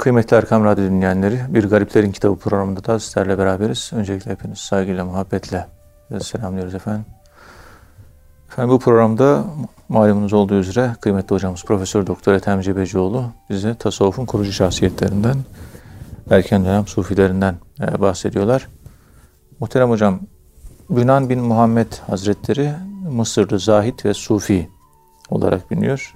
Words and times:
Kıymetli 0.00 0.36
Erkam 0.36 0.64
Radyo 0.64 0.84
dinleyenleri, 0.84 1.40
Bir 1.48 1.64
Gariplerin 1.64 2.12
Kitabı 2.12 2.38
programında 2.38 2.84
da 2.84 3.00
sizlerle 3.00 3.38
beraberiz. 3.38 3.90
Öncelikle 3.94 4.30
hepiniz 4.30 4.58
saygıyla, 4.58 5.04
muhabbetle 5.04 5.66
selamlıyoruz 6.20 6.74
efendim. 6.74 7.04
Efendim 8.48 8.70
bu 8.70 8.78
programda 8.78 9.44
malumunuz 9.88 10.32
olduğu 10.32 10.54
üzere 10.54 10.96
kıymetli 11.00 11.34
hocamız 11.34 11.64
Profesör 11.64 12.06
Doktor 12.06 12.32
Ethem 12.32 12.60
Cebecioğlu 12.60 13.24
bize 13.50 13.74
tasavvufun 13.74 14.26
kurucu 14.26 14.52
şahsiyetlerinden, 14.52 15.36
erken 16.30 16.64
dönem 16.64 16.86
sufilerinden 16.86 17.54
e, 17.80 18.00
bahsediyorlar. 18.00 18.68
Muhterem 19.60 19.90
hocam, 19.90 20.20
Bünan 20.90 21.28
bin 21.28 21.40
Muhammed 21.40 21.92
Hazretleri 22.06 22.72
Mısırlı 23.12 23.58
zahit 23.58 24.04
ve 24.04 24.14
sufi 24.14 24.68
olarak 25.30 25.70
biliniyor. 25.70 26.14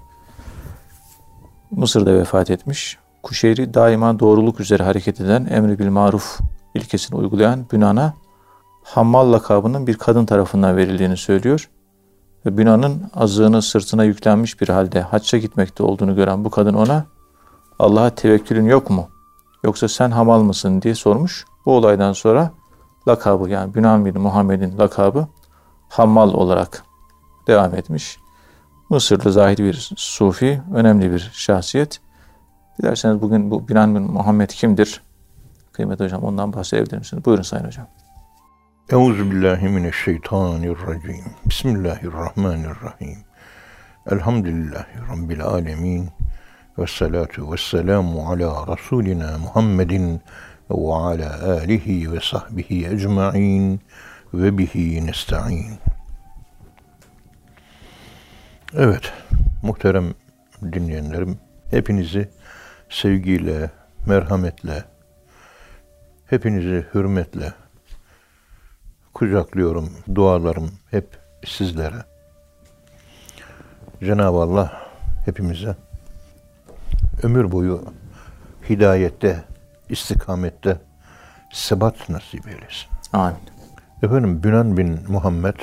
Mısır'da 1.71 2.15
vefat 2.15 2.51
etmiş. 2.51 3.04
Kuşeyri 3.25 3.75
daima 3.75 4.19
doğruluk 4.19 4.61
üzere 4.61 4.83
hareket 4.83 5.21
eden, 5.21 5.47
emri 5.51 5.79
bil 5.79 5.89
maruf 5.89 6.41
ilkesini 6.75 7.19
uygulayan 7.19 7.67
Bünan'a 7.73 8.15
Hammal 8.83 9.33
lakabının 9.33 9.87
bir 9.87 9.95
kadın 9.95 10.27
tarafından 10.27 10.77
verildiğini 10.77 11.17
söylüyor. 11.17 11.71
Ve 12.47 12.59
Bünan'ın 12.59 13.11
azığını 13.15 13.63
sırtına 13.63 14.05
yüklenmiş 14.05 14.61
bir 14.61 14.69
halde 14.69 15.01
hacca 15.01 15.39
gitmekte 15.39 15.83
olduğunu 15.83 16.17
gören 16.17 16.45
bu 16.45 16.51
kadın 16.51 16.75
ona 16.75 17.05
Allah'a 17.79 18.11
tevekkülün 18.11 18.65
yok 18.65 18.91
mu? 18.91 19.09
Yoksa 19.65 19.89
sen 19.89 20.11
hamal 20.11 20.43
mısın 20.43 20.83
diye 20.83 20.95
sormuş. 20.95 21.45
Bu 21.67 21.77
olaydan 21.77 22.13
sonra 22.13 22.51
lakabı 23.09 23.51
yani 23.51 23.75
Bünan 23.75 24.05
bin 24.05 24.21
Muhammed'in 24.21 24.79
lakabı 24.79 25.27
Hammal 25.89 26.35
olarak 26.35 26.85
devam 27.47 27.75
etmiş. 27.75 28.19
Mısırlı 28.91 29.33
zahid 29.33 29.59
bir 29.59 29.91
sufi, 29.97 30.63
önemli 30.75 31.13
bir 31.13 31.31
şahsiyet. 31.35 32.01
Dilerseniz 32.79 33.23
bugün 33.23 33.51
bu 33.51 33.69
Binan 33.69 33.95
bin 33.95 34.03
Muhammed 34.03 34.51
kimdir? 34.51 35.03
Kıymetli 35.73 36.05
hocam 36.05 36.23
ondan 36.23 36.53
bahsedebilir 36.53 36.99
misiniz? 36.99 37.25
Buyurun 37.25 37.43
Sayın 37.43 37.65
Hocam. 37.65 37.87
Euzubillahimineşşeytanirracim. 38.91 41.25
Bismillahirrahmanirrahim. 41.45 43.19
Elhamdülillahi 44.11 44.99
Rabbil 45.11 45.45
alemin. 45.45 46.09
Ve 46.79 46.87
salatu 46.87 47.53
ve 47.53 47.57
selamu 47.57 48.29
ala 48.29 48.77
Resulina 48.77 49.39
Muhammedin 49.39 50.21
ve 50.71 50.95
ala 50.95 51.51
alihi 51.51 52.13
ve 52.13 52.21
sahbihi 52.21 52.87
ecma'in 52.87 53.81
ve 54.35 54.59
bihi 54.59 55.07
nesta'in. 55.07 55.79
Evet, 58.75 59.13
muhterem 59.63 60.15
dinleyenlerim, 60.73 61.39
hepinizi 61.71 62.29
sevgiyle, 62.95 63.71
merhametle, 64.07 64.85
hepinizi 66.27 66.87
hürmetle 66.95 67.53
kucaklıyorum. 69.15 69.91
Dualarım 70.15 70.71
hep 70.91 71.19
sizlere. 71.47 72.05
Cenab-ı 74.01 74.37
Allah 74.37 74.91
hepimize 75.25 75.77
ömür 77.23 77.53
boyu 77.53 77.85
hidayette, 78.69 79.45
istikamette 79.89 80.81
sebat 81.53 82.09
nasip 82.09 82.49
eylesin. 82.49 82.89
Amin. 83.13 83.37
Efendim 84.03 84.43
Bünan 84.43 84.77
bin 84.77 85.01
Muhammed 85.09 85.57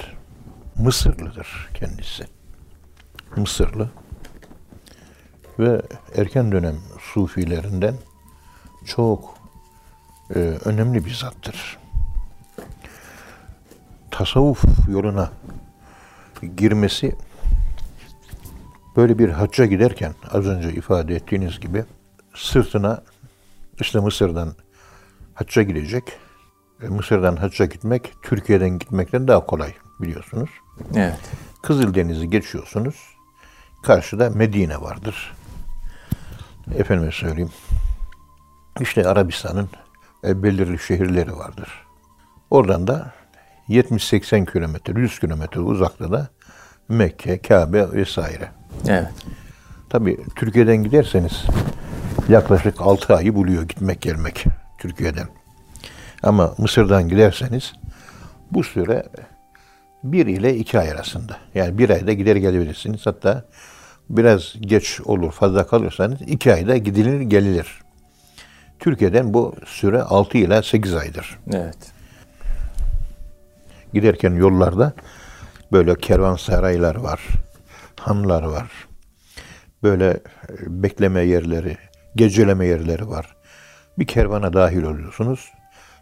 Mısırlıdır 0.76 1.70
kendisi. 1.74 2.28
Mısırlı 3.36 3.90
ve 5.62 5.82
erken 6.16 6.52
dönem 6.52 6.76
sufilerinden 7.14 7.96
çok 8.86 9.38
e, 10.36 10.40
önemli 10.40 11.06
bir 11.06 11.14
zattır. 11.14 11.78
Tasavvuf 14.12 14.64
yoluna 14.90 15.32
girmesi 16.58 17.16
böyle 18.96 19.20
bir 19.20 19.30
hacca 19.30 19.66
giderken 19.66 20.14
az 20.32 20.46
önce 20.46 20.74
ifade 20.74 21.16
ettiğiniz 21.16 21.60
gibi 21.60 21.84
sırtına 22.36 23.04
işte 23.80 24.00
Mısır'dan 24.00 24.56
hacca 25.34 25.62
gidecek. 25.62 26.04
E, 26.84 26.88
Mısır'dan 26.88 27.36
hacca 27.36 27.66
gitmek 27.66 28.14
Türkiye'den 28.24 28.80
gitmekten 28.80 29.28
daha 29.28 29.46
kolay 29.46 29.74
biliyorsunuz. 30.00 30.50
Evet. 30.96 31.20
Kızıldeniz'i 31.64 32.30
geçiyorsunuz. 32.30 32.96
Karşıda 33.84 34.30
Medine 34.30 34.82
vardır. 34.82 35.34
Efendime 36.78 37.12
söyleyeyim. 37.12 37.52
İşte 38.80 39.08
Arabistan'ın 39.08 39.70
e, 40.24 40.44
belirli 40.44 40.80
şehirleri 40.80 41.38
vardır. 41.38 41.70
Oradan 42.50 42.88
da 42.88 43.14
70-80 43.70 44.52
kilometre, 44.52 45.02
100 45.02 45.20
kilometre 45.20 45.60
uzakta 45.60 46.12
da 46.12 46.30
Mekke, 46.90 47.42
Kabe 47.42 47.92
vesaire. 47.92 48.52
Evet. 48.88 49.08
Tabii 49.90 50.18
Türkiye'den 50.36 50.84
giderseniz 50.84 51.46
yaklaşık 52.30 52.82
6 52.82 53.16
ayı 53.16 53.36
buluyor 53.36 53.64
gitmek 53.64 54.02
gelmek 54.02 54.46
Türkiye'den. 54.78 55.28
Ama 56.24 56.56
Mısır'dan 56.58 57.10
giderseniz 57.10 57.74
bu 58.52 58.64
süre 58.64 59.04
bir 60.04 60.26
ile 60.28 60.56
iki 60.56 60.80
ay 60.80 60.92
arasında. 60.92 61.38
Yani 61.56 61.78
bir 61.78 61.90
ayda 61.90 62.14
gider 62.14 62.36
gelebilirsiniz. 62.36 63.06
Hatta 63.06 63.46
biraz 64.18 64.54
geç 64.62 65.02
olur 65.02 65.32
fazla 65.32 65.68
kalırsanız 65.68 66.22
iki 66.22 66.54
ayda 66.54 66.78
gidilir 66.78 67.22
gelilir. 67.22 67.82
Türkiye'den 68.80 69.34
bu 69.34 69.56
süre 69.66 70.02
6 70.02 70.38
ile 70.38 70.64
8 70.64 70.94
aydır. 70.94 71.40
Evet. 71.54 71.78
Giderken 73.94 74.34
yollarda 74.34 74.94
böyle 75.72 75.96
kervansaraylar 75.96 76.96
var, 76.96 77.22
hanlar 78.00 78.44
var. 78.44 78.72
Böyle 79.84 80.10
e, 80.10 80.20
bekleme 80.68 81.22
yerleri, 81.22 81.78
geceleme 82.16 82.66
yerleri 82.66 83.10
var. 83.10 83.36
Bir 84.00 84.08
kervana 84.08 84.54
dahil 84.54 84.84
oluyorsunuz 84.84 85.52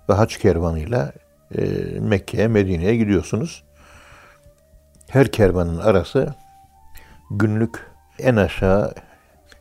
ve 0.10 0.14
haç 0.14 0.38
kervanıyla 0.38 1.14
e, 1.58 1.62
Mekke'ye, 2.00 2.48
Medine'ye 2.48 2.96
gidiyorsunuz. 2.96 3.64
Her 5.08 5.32
kervanın 5.32 5.80
arası 5.80 6.36
günlük 7.32 7.89
en 8.20 8.36
aşağı 8.36 8.94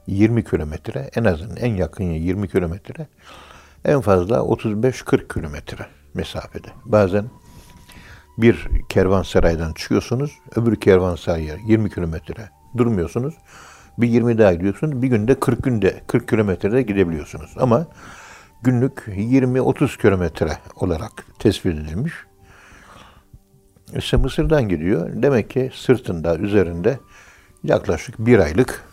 20 0.07 0.45
kilometre, 0.45 1.11
en 1.17 1.25
azından 1.25 1.57
en 1.57 1.75
yakın 1.75 2.05
20 2.05 2.49
kilometre, 2.49 3.07
en 3.85 4.01
fazla 4.01 4.37
35-40 4.37 5.35
kilometre 5.35 5.87
mesafede. 6.15 6.69
Bazen 6.85 7.25
bir 8.39 8.69
kervansaraydan 8.89 9.73
çıkıyorsunuz, 9.73 10.31
öbür 10.57 10.77
kervansaraya 10.77 11.57
20 11.67 11.91
kilometre 11.91 12.49
durmuyorsunuz. 12.77 13.35
Bir 13.99 14.09
20 14.09 14.39
daha 14.39 14.55
gidiyorsunuz, 14.55 15.03
bir 15.03 15.09
günde 15.09 15.41
40 15.41 15.63
günde 15.63 16.01
40 16.07 16.29
kilometrede 16.29 16.83
gidebiliyorsunuz. 16.83 17.51
Ama 17.57 17.87
günlük 18.63 18.99
20-30 19.07 20.01
kilometre 20.01 20.59
olarak 20.77 21.27
tespit 21.39 21.75
edilmiş. 21.75 22.13
İşte 23.97 24.17
Mısır'dan 24.17 24.69
gidiyor. 24.69 25.11
Demek 25.23 25.51
ki 25.51 25.71
sırtında, 25.75 26.37
üzerinde 26.37 26.99
yaklaşık 27.65 28.19
bir 28.19 28.39
aylık 28.39 28.85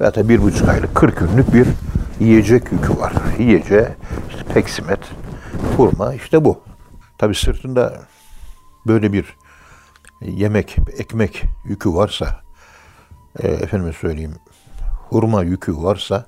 veya 0.00 0.14
da 0.14 0.28
bir 0.28 0.42
buçuk 0.42 0.68
aylık, 0.68 0.94
40 0.94 1.18
günlük 1.18 1.54
bir 1.54 1.66
yiyecek 2.20 2.72
yükü 2.72 2.96
var. 2.98 3.12
Yiyeceği, 3.38 3.86
işte 4.28 4.44
peksimet, 4.54 5.00
hurma, 5.76 6.14
işte 6.14 6.44
bu. 6.44 6.60
Tabi 7.18 7.34
sırtında 7.34 8.02
böyle 8.86 9.12
bir 9.12 9.36
yemek, 10.20 10.76
ekmek 10.98 11.42
yükü 11.64 11.94
varsa, 11.94 12.40
e, 13.38 13.48
efendime 13.48 13.92
söyleyeyim, 13.92 14.34
hurma 15.08 15.42
yükü 15.42 15.76
varsa, 15.76 16.26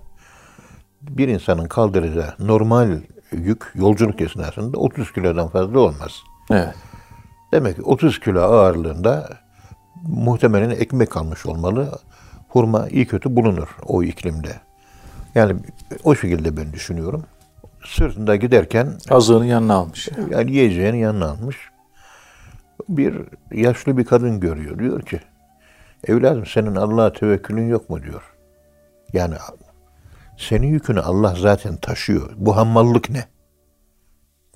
bir 1.03 1.28
insanın 1.28 1.68
kaldıracağı 1.68 2.34
normal 2.38 3.00
yük 3.33 3.72
yolculuk 3.74 4.21
esnasında 4.21 4.78
30 4.78 5.12
kilodan 5.12 5.48
fazla 5.48 5.78
olmaz. 5.78 6.22
Evet. 6.50 6.74
Demek 7.53 7.77
ki 7.77 7.83
30 7.83 8.21
kilo 8.21 8.41
ağırlığında 8.41 9.46
muhtemelen 10.03 10.71
ekmek 10.71 11.10
kalmış 11.10 11.47
olmalı. 11.47 11.98
Hurma 12.48 12.89
iyi 12.89 13.07
kötü 13.07 13.37
bulunur 13.37 13.77
o 13.87 14.03
iklimde. 14.03 14.60
Yani 15.34 15.57
o 16.04 16.15
şekilde 16.15 16.57
ben 16.57 16.72
düşünüyorum. 16.72 17.25
Sırtında 17.84 18.37
giderken 18.37 18.98
Azığını 19.10 19.47
yanına 19.47 19.75
almış. 19.75 20.09
yani 20.31 20.53
yiyeceğini 20.53 21.01
yanına 21.01 21.28
almış. 21.31 21.57
Bir 22.89 23.15
yaşlı 23.53 23.97
bir 23.98 24.04
kadın 24.04 24.41
görüyor. 24.41 24.78
Diyor 24.78 25.03
ki 25.03 25.21
evladım 26.09 26.47
senin 26.47 26.75
Allah'a 26.75 27.13
tevekkülün 27.13 27.69
yok 27.69 27.91
mu 27.91 28.03
diyor. 28.03 28.22
Yani 29.13 29.34
senin 30.39 30.66
yükünü 30.66 31.01
Allah 31.01 31.34
zaten 31.39 31.77
taşıyor. 31.77 32.31
Bu 32.37 32.57
hammallık 32.57 33.10
ne? 33.10 33.25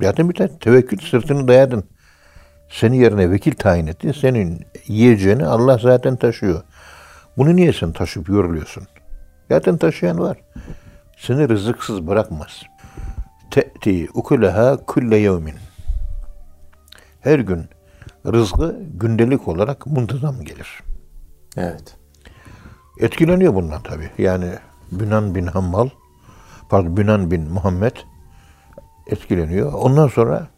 Zaten 0.03 0.29
bir 0.29 0.35
tane 0.35 0.59
tevekkül 0.59 0.99
sırtını 0.99 1.49
dayadın. 1.49 1.85
Seni 2.70 2.96
yerine 2.96 3.31
vekil 3.31 3.55
tayin 3.55 3.87
etti. 3.87 4.12
Senin 4.20 4.67
yiyeceğini 4.87 5.46
Allah 5.46 5.78
zaten 5.78 6.17
taşıyor. 6.17 6.62
Bunu 7.37 7.56
niye 7.56 7.72
sen 7.72 7.93
taşıp 7.93 8.28
yoruluyorsun? 8.28 8.87
Zaten 9.49 9.76
taşıyan 9.76 10.19
var. 10.19 10.38
seni 11.19 11.49
rızıksız 11.49 12.06
bırakmaz. 12.06 12.62
Te'ti 13.50 14.08
ukuleha 14.14 14.76
kulle 14.87 15.17
yevmin. 15.17 15.55
Her 17.20 17.38
gün 17.38 17.64
rızkı 18.26 18.76
gündelik 18.94 19.49
olarak 19.49 19.87
muntazam 19.87 20.40
gelir. 20.40 20.82
Evet. 21.56 21.96
Etkileniyor 23.00 23.55
bundan 23.55 23.82
tabi. 23.82 24.11
Yani 24.19 24.55
Bünan 24.93 25.34
bin 25.34 25.46
Hammal, 25.46 25.88
pardon 26.69 26.96
Bünan 26.96 27.31
bin 27.31 27.50
Muhammed 27.50 27.96
etkileniyor. 29.06 29.72
Ondan 29.72 30.08
sonra 30.08 30.49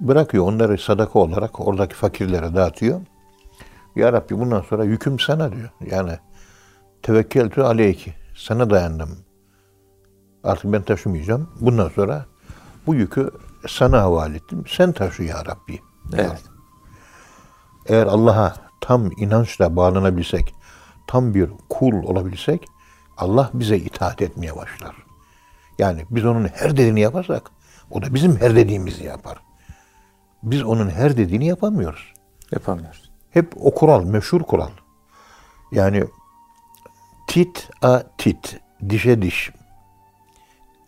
bırakıyor 0.00 0.44
onları 0.44 0.78
sadaka 0.78 1.18
olarak 1.18 1.60
oradaki 1.60 1.94
fakirlere 1.94 2.54
dağıtıyor. 2.54 3.00
Ya 3.96 4.12
Rabbi 4.12 4.38
bundan 4.38 4.60
sonra 4.60 4.84
yüküm 4.84 5.18
sana 5.18 5.52
diyor. 5.52 5.70
Yani 5.90 6.18
tevekkeltü 7.02 7.62
aleyki. 7.62 8.14
Sana 8.36 8.70
dayandım. 8.70 9.18
Artık 10.44 10.72
ben 10.72 10.82
taşımayacağım. 10.82 11.50
Bundan 11.60 11.88
sonra 11.88 12.26
bu 12.86 12.94
yükü 12.94 13.30
sana 13.68 14.00
havale 14.00 14.36
ettim. 14.36 14.64
Sen 14.68 14.92
taşı 14.92 15.22
ya 15.22 15.44
Rabbi. 15.44 15.80
Evet. 16.14 16.42
Eğer 17.86 18.06
Allah'a 18.06 18.54
tam 18.80 19.10
inançla 19.18 19.76
bağlanabilsek, 19.76 20.54
tam 21.06 21.34
bir 21.34 21.50
kul 21.68 21.92
olabilsek, 21.92 22.66
Allah 23.16 23.50
bize 23.54 23.76
itaat 23.76 24.22
etmeye 24.22 24.56
başlar. 24.56 24.96
Yani 25.78 26.06
biz 26.10 26.24
onun 26.24 26.48
her 26.48 26.70
dediğini 26.70 27.00
yaparsak, 27.00 27.50
o 27.90 28.02
da 28.02 28.14
bizim 28.14 28.36
her 28.40 28.56
dediğimizi 28.56 29.04
yapar. 29.04 29.45
Biz 30.46 30.62
onun 30.62 30.90
her 30.90 31.16
dediğini 31.16 31.46
yapamıyoruz. 31.46 32.12
Yapamıyoruz. 32.52 33.10
Hep 33.30 33.52
o 33.56 33.74
kural, 33.74 34.04
meşhur 34.04 34.40
kural. 34.40 34.70
Yani 35.72 36.04
tit 37.26 37.70
a 37.82 38.02
tit, 38.18 38.60
dişe 38.88 39.22
diş. 39.22 39.50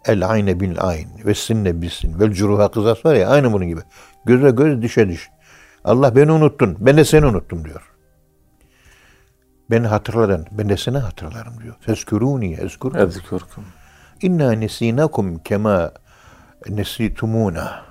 El 0.05 0.31
ayne 0.31 0.61
bil 0.61 0.81
ayn 0.81 1.09
ve 1.25 1.35
sinne 1.35 1.83
bilsin. 1.83 2.21
Vel 2.21 2.33
curuha 2.33 2.71
kızas 2.71 3.05
var 3.05 3.15
ya 3.15 3.29
aynı 3.29 3.53
bunun 3.53 3.67
gibi. 3.67 3.81
Göze 4.25 4.51
göz 4.51 4.83
dişe 4.83 5.09
diş. 5.09 5.31
Allah 5.85 6.17
beni 6.17 6.33
unuttun. 6.33 6.77
Ben 6.81 6.97
de 6.97 7.05
seni 7.05 7.27
unuttum 7.27 7.65
diyor. 7.65 7.93
Beni 9.71 9.87
hatırladın. 9.87 10.47
Ben 10.51 10.69
de 10.69 10.77
seni 10.77 10.99
hatırlarım 10.99 11.61
diyor. 11.63 11.75
Fesküruni 11.81 12.55
ezkur. 12.55 12.95
Ezkurkum. 12.95 13.65
İnna 14.23 14.53
nesinakum 14.53 15.39
kema 15.39 15.93
nesitumuna. 16.69 17.88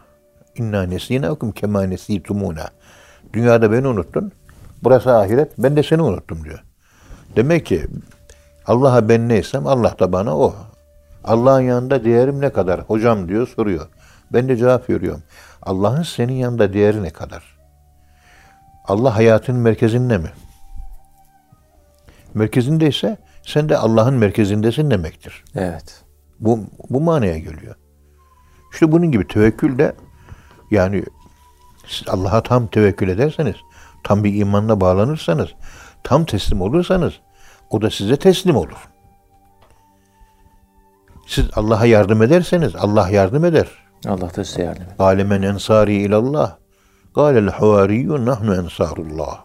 İnna 0.59 0.83
nesinakum 0.83 1.51
kema 1.51 1.83
nesitumuna. 1.83 2.69
Dünyada 3.33 3.71
beni 3.71 3.87
unuttun. 3.87 4.31
Burası 4.83 5.17
ahiret. 5.17 5.51
Ben 5.57 5.75
de 5.75 5.83
seni 5.83 6.01
unuttum 6.01 6.43
diyor. 6.43 6.63
Demek 7.35 7.65
ki 7.65 7.87
Allah'a 8.65 9.09
ben 9.09 9.29
neysem 9.29 9.67
Allah 9.67 9.95
da 9.99 10.11
bana 10.11 10.37
o. 10.37 10.55
Allah'ın 11.23 11.61
yanında 11.61 12.03
değerim 12.03 12.41
ne 12.41 12.49
kadar? 12.49 12.79
Hocam 12.79 13.29
diyor 13.29 13.47
soruyor. 13.47 13.87
Ben 14.33 14.49
de 14.49 14.57
cevap 14.57 14.89
veriyorum. 14.89 15.23
Allah'ın 15.61 16.03
senin 16.03 16.33
yanında 16.33 16.73
değeri 16.73 17.03
ne 17.03 17.09
kadar? 17.09 17.57
Allah 18.85 19.15
hayatın 19.15 19.55
merkezinde 19.55 20.17
mi? 20.17 20.29
Merkezindeyse 22.33 23.17
sen 23.43 23.69
de 23.69 23.77
Allah'ın 23.77 24.13
merkezindesin 24.13 24.91
demektir. 24.91 25.43
Evet. 25.55 26.03
Bu, 26.39 26.59
bu 26.89 27.01
manaya 27.01 27.37
geliyor. 27.37 27.75
İşte 28.73 28.91
bunun 28.91 29.11
gibi 29.11 29.27
tevekkül 29.27 29.77
de 29.77 29.95
yani 30.71 31.03
siz 31.87 32.07
Allah'a 32.07 32.43
tam 32.43 32.67
tevekkül 32.67 33.09
ederseniz, 33.09 33.55
tam 34.03 34.23
bir 34.23 34.35
imanla 34.35 34.81
bağlanırsanız, 34.81 35.49
tam 36.03 36.25
teslim 36.25 36.61
olursanız 36.61 37.13
o 37.69 37.81
da 37.81 37.89
size 37.89 38.15
teslim 38.17 38.55
olur. 38.55 38.89
Siz 41.27 41.45
Allah'a 41.55 41.85
yardım 41.85 42.21
ederseniz 42.21 42.75
Allah 42.75 43.09
yardım 43.09 43.45
eder. 43.45 43.67
Allah 44.07 44.35
da 44.35 44.43
size 44.43 44.63
yardım 44.63 44.83
eder. 44.83 44.95
Alemen 44.99 45.41
ensari 45.41 45.93
ilallah. 45.93 46.55
Galel 47.15 47.49
havariyyun 47.49 48.25
nahnu 48.25 48.55
ensarullah. 48.55 49.43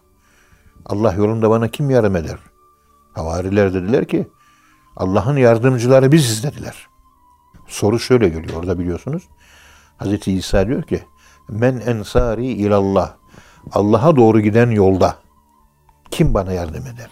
Allah 0.86 1.12
yolunda 1.14 1.50
bana 1.50 1.68
kim 1.68 1.90
yardım 1.90 2.16
eder? 2.16 2.38
Havariler 3.14 3.74
dediler 3.74 4.04
ki 4.04 4.28
Allah'ın 4.96 5.36
yardımcıları 5.36 6.12
biziz 6.12 6.44
dediler. 6.44 6.86
Soru 7.68 7.98
şöyle 7.98 8.28
geliyor 8.28 8.60
orada 8.60 8.78
biliyorsunuz. 8.78 9.22
Hazreti 9.97 10.33
İsa 10.33 10.67
diyor 10.67 10.83
ki 10.83 11.03
men 11.49 11.79
ensari 11.85 12.45
ilallah. 12.45 13.13
Allah'a 13.71 14.15
doğru 14.15 14.39
giden 14.39 14.69
yolda 14.69 15.15
kim 16.11 16.33
bana 16.33 16.51
yardım 16.51 16.87
eder? 16.87 17.09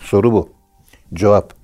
Soru 0.00 0.32
bu. 0.32 0.48
Cevap. 1.14 1.54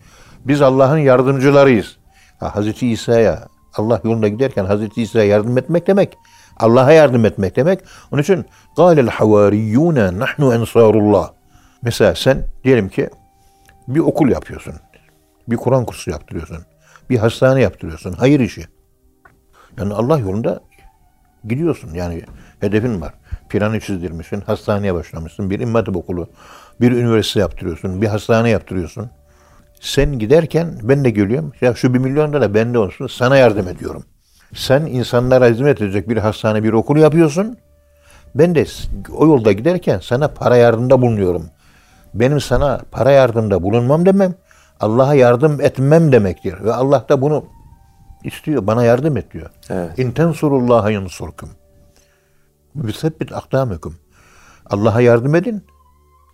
Biz 0.45 0.63
Allah'ın 0.63 0.99
yardımcılarıyız. 0.99 1.97
Ha, 2.41 2.57
Hazreti 2.57 2.89
İsa'ya 2.89 3.49
Allah 3.75 4.01
yolunda 4.05 4.29
giderken 4.29 4.65
Hazreti 4.65 5.03
İsa'ya 5.03 5.25
yardım 5.25 5.59
etmek 5.59 5.87
demek. 5.87 6.19
Allah'a 6.57 6.93
yardım 6.93 7.25
etmek 7.25 7.57
demek. 7.57 7.81
Onun 8.13 8.23
için 8.23 8.45
قَالَ 8.77 9.09
الْحَوَارِيُّونَ 9.09 10.19
نَحْنُ 10.19 10.65
اَنْصَارُ 10.65 11.31
Mesela 11.83 12.15
sen 12.15 12.45
diyelim 12.65 12.89
ki 12.89 13.11
bir 13.89 14.01
okul 14.01 14.29
yapıyorsun. 14.29 14.75
Bir 15.49 15.57
Kur'an 15.57 15.85
kursu 15.85 16.11
yaptırıyorsun. 16.11 16.59
Bir 17.11 17.19
hastane 17.19 17.61
yaptırıyorsun. 17.61 18.13
Hayır 18.13 18.41
işi. 18.41 18.67
Yani 19.78 19.94
Allah 19.94 20.20
yolunda 20.20 20.60
gidiyorsun. 21.48 21.94
Yani 21.94 22.22
hedefin 22.60 23.02
var. 23.02 23.14
Planı 23.50 23.80
çizdirmişsin. 23.80 24.42
Hastaneye 24.42 24.94
başlamışsın. 24.94 25.50
Bir 25.50 25.60
imam 25.60 25.96
okulu. 25.96 26.30
Bir 26.82 26.92
üniversite 26.92 27.40
yaptırıyorsun. 27.40 28.02
Bir 28.02 28.08
hastane 28.08 28.50
yaptırıyorsun. 28.50 29.10
Sen 29.82 30.20
giderken 30.20 30.80
ben 30.84 31.04
de 31.04 31.10
geliyorum. 31.10 31.54
Ya 31.62 31.76
şu 31.76 31.94
bir 31.94 32.00
milyon 32.00 32.34
lira 32.34 32.54
bende 32.54 32.80
olsun. 32.80 33.08
Sana 33.08 33.38
yardım 33.38 33.68
ediyorum. 33.68 34.04
Sen 34.54 34.86
insanlara 34.86 35.48
hizmet 35.48 35.82
edecek 35.82 36.10
bir 36.10 36.18
hastane, 36.18 36.64
bir 36.64 36.74
okul 36.74 36.98
yapıyorsun. 36.98 37.58
Ben 38.36 38.56
de 38.56 38.66
o 39.12 39.28
yolda 39.28 39.52
giderken 39.52 40.00
sana 40.00 40.28
para 40.28 40.56
yardımda 40.56 41.02
bulunuyorum. 41.02 41.50
Benim 42.14 42.42
sana 42.42 42.82
para 42.92 43.12
yardımda 43.12 43.64
bulunmam 43.64 44.06
demem, 44.06 44.34
Allah'a 44.80 45.14
yardım 45.14 45.62
etmem 45.62 46.12
demektir. 46.12 46.64
Ve 46.64 46.74
Allah 46.74 47.06
da 47.10 47.22
bunu 47.22 47.46
istiyor. 48.24 48.68
Bana 48.68 48.84
yardım 48.84 49.18
et 49.18 49.34
diyor. 49.34 49.50
Evet. 49.70 50.00
İn 50.00 50.12
tensurullaha 50.12 50.92
yansurkum. 50.92 51.50
Bisebbit 52.76 53.32
akdamıkum. 53.32 53.96
Allah'a 54.66 55.02
yardım 55.02 55.36
edin. 55.36 55.64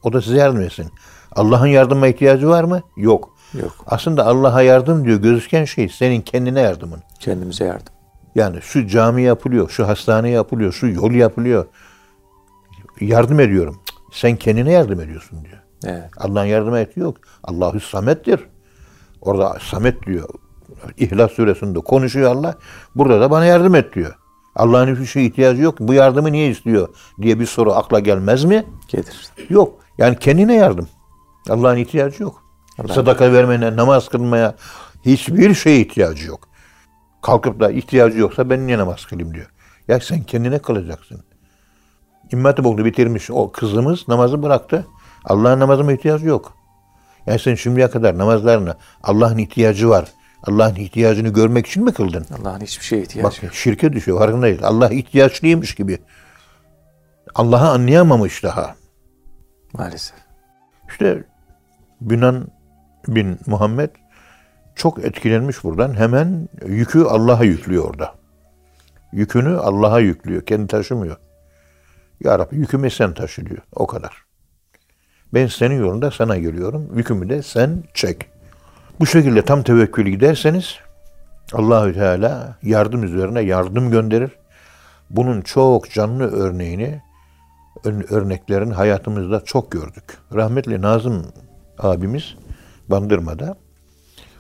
O 0.03 0.13
da 0.13 0.21
size 0.21 0.37
yardım 0.37 0.61
etsin. 0.61 0.91
Allah'ın 1.31 1.67
yardıma 1.67 2.07
ihtiyacı 2.07 2.49
var 2.49 2.63
mı? 2.63 2.81
Yok. 2.97 3.29
Yok. 3.53 3.75
Aslında 3.85 4.25
Allah'a 4.25 4.61
yardım 4.61 5.05
diyor 5.05 5.19
gözüken 5.19 5.65
şey 5.65 5.89
senin 5.89 6.21
kendine 6.21 6.61
yardımın. 6.61 6.99
Kendimize 7.19 7.65
yardım. 7.65 7.93
Yani 8.35 8.61
şu 8.61 8.87
cami 8.87 9.23
yapılıyor, 9.23 9.69
şu 9.69 9.87
hastane 9.87 10.29
yapılıyor, 10.29 10.71
şu 10.71 10.87
yol 10.87 11.11
yapılıyor. 11.11 11.65
Yardım 13.01 13.39
ediyorum. 13.39 13.81
Sen 14.11 14.35
kendine 14.35 14.71
yardım 14.71 14.99
ediyorsun 15.01 15.45
diyor. 15.45 15.61
Evet. 15.85 16.09
Allah'ın 16.17 16.45
yardıma 16.45 16.79
eti 16.79 16.99
yok. 16.99 17.17
Allahü 17.43 17.79
Samet'tir. 17.79 18.39
Orada 19.21 19.57
Samet 19.61 20.05
diyor. 20.05 20.29
İhlas 20.97 21.31
suresinde 21.31 21.79
konuşuyor 21.79 22.31
Allah. 22.35 22.55
Burada 22.95 23.21
da 23.21 23.31
bana 23.31 23.45
yardım 23.45 23.75
et 23.75 23.95
diyor. 23.95 24.15
Allah'ın 24.55 24.91
hiçbir 24.93 25.05
şeye 25.05 25.25
ihtiyacı 25.25 25.61
yok. 25.61 25.75
Bu 25.79 25.93
yardımı 25.93 26.31
niye 26.31 26.49
istiyor 26.49 26.87
diye 27.21 27.39
bir 27.39 27.45
soru 27.45 27.73
akla 27.73 27.99
gelmez 27.99 28.43
mi? 28.43 28.65
Gelir. 28.87 29.27
Yok. 29.49 29.79
Yani 29.97 30.19
kendine 30.19 30.55
yardım. 30.55 30.87
Allah'ın 31.49 31.77
ihtiyacı 31.77 32.23
yok. 32.23 32.43
Allah'ın- 32.79 32.93
Sadaka 32.93 33.33
vermene, 33.33 33.75
namaz 33.75 34.09
kılmaya 34.09 34.55
hiçbir 35.05 35.53
şeye 35.53 35.79
ihtiyacı 35.79 36.27
yok. 36.27 36.47
Kalkıp 37.21 37.59
da 37.59 37.71
ihtiyacı 37.71 38.17
yoksa 38.19 38.49
ben 38.49 38.67
niye 38.67 38.77
namaz 38.77 39.05
kılayım 39.05 39.33
diyor. 39.33 39.49
Ya 39.87 39.99
sen 39.99 40.23
kendine 40.23 40.59
kılacaksın. 40.59 41.23
İmam 42.31 42.45
Hatip 42.45 42.85
bitirmiş 42.85 43.31
o 43.31 43.51
kızımız 43.51 44.07
namazı 44.07 44.43
bıraktı. 44.43 44.87
Allah'ın 45.25 45.59
namazıma 45.59 45.93
ihtiyacı 45.93 46.25
yok. 46.27 46.53
Yani 47.25 47.39
sen 47.39 47.55
şimdiye 47.55 47.89
kadar 47.89 48.17
namazlarını 48.17 48.75
Allah'ın 49.03 49.37
ihtiyacı 49.37 49.89
var. 49.89 50.05
Allah'ın 50.43 50.75
ihtiyacını 50.75 51.29
görmek 51.29 51.67
için 51.67 51.83
mi 51.83 51.93
kıldın? 51.93 52.25
Allah'ın 52.39 52.61
hiçbir 52.61 52.85
şeye 52.85 53.01
ihtiyacı 53.01 53.37
Bak 53.37 53.43
yok. 53.43 53.53
şirke 53.53 53.93
düşüyor 53.93 54.19
farkındayız. 54.19 54.63
Allah 54.63 54.89
ihtiyaçlıymış 54.89 55.75
gibi. 55.75 55.99
Allah'ı 57.35 57.69
anlayamamış 57.69 58.43
daha. 58.43 58.75
Maalesef. 59.73 60.17
İşte 60.89 61.23
Bünan 62.01 62.47
bin 63.07 63.39
Muhammed 63.45 63.89
çok 64.75 65.05
etkilenmiş 65.05 65.63
buradan. 65.63 65.93
Hemen 65.93 66.49
yükü 66.65 67.03
Allah'a 67.03 67.43
yüklüyor 67.43 67.89
orada. 67.89 68.15
Yükünü 69.11 69.57
Allah'a 69.57 69.99
yüklüyor. 69.99 70.45
Kendi 70.45 70.67
taşımıyor. 70.67 71.17
Ya 72.19 72.39
Rabbi 72.39 72.55
yükümü 72.55 72.89
sen 72.91 73.13
taşı 73.13 73.45
diyor. 73.45 73.61
O 73.75 73.87
kadar. 73.87 74.23
Ben 75.33 75.47
senin 75.47 75.79
yolunda 75.79 76.11
sana 76.11 76.37
geliyorum. 76.37 76.97
Yükümü 76.97 77.29
de 77.29 77.43
sen 77.43 77.83
çek. 77.93 78.32
Bu 78.99 79.05
şekilde 79.05 79.41
tam 79.41 79.63
tevekkül 79.63 80.07
giderseniz 80.07 80.75
Allahü 81.53 81.93
Teala 81.93 82.57
yardım 82.63 83.03
üzerine 83.03 83.41
yardım 83.41 83.91
gönderir. 83.91 84.31
Bunun 85.09 85.41
çok 85.41 85.91
canlı 85.91 86.31
örneğini 86.31 87.01
örneklerin 88.09 88.71
hayatımızda 88.71 89.43
çok 89.43 89.71
gördük. 89.71 90.17
Rahmetli 90.33 90.81
Nazım 90.81 91.25
abimiz 91.79 92.35
Bandırma'da 92.89 93.55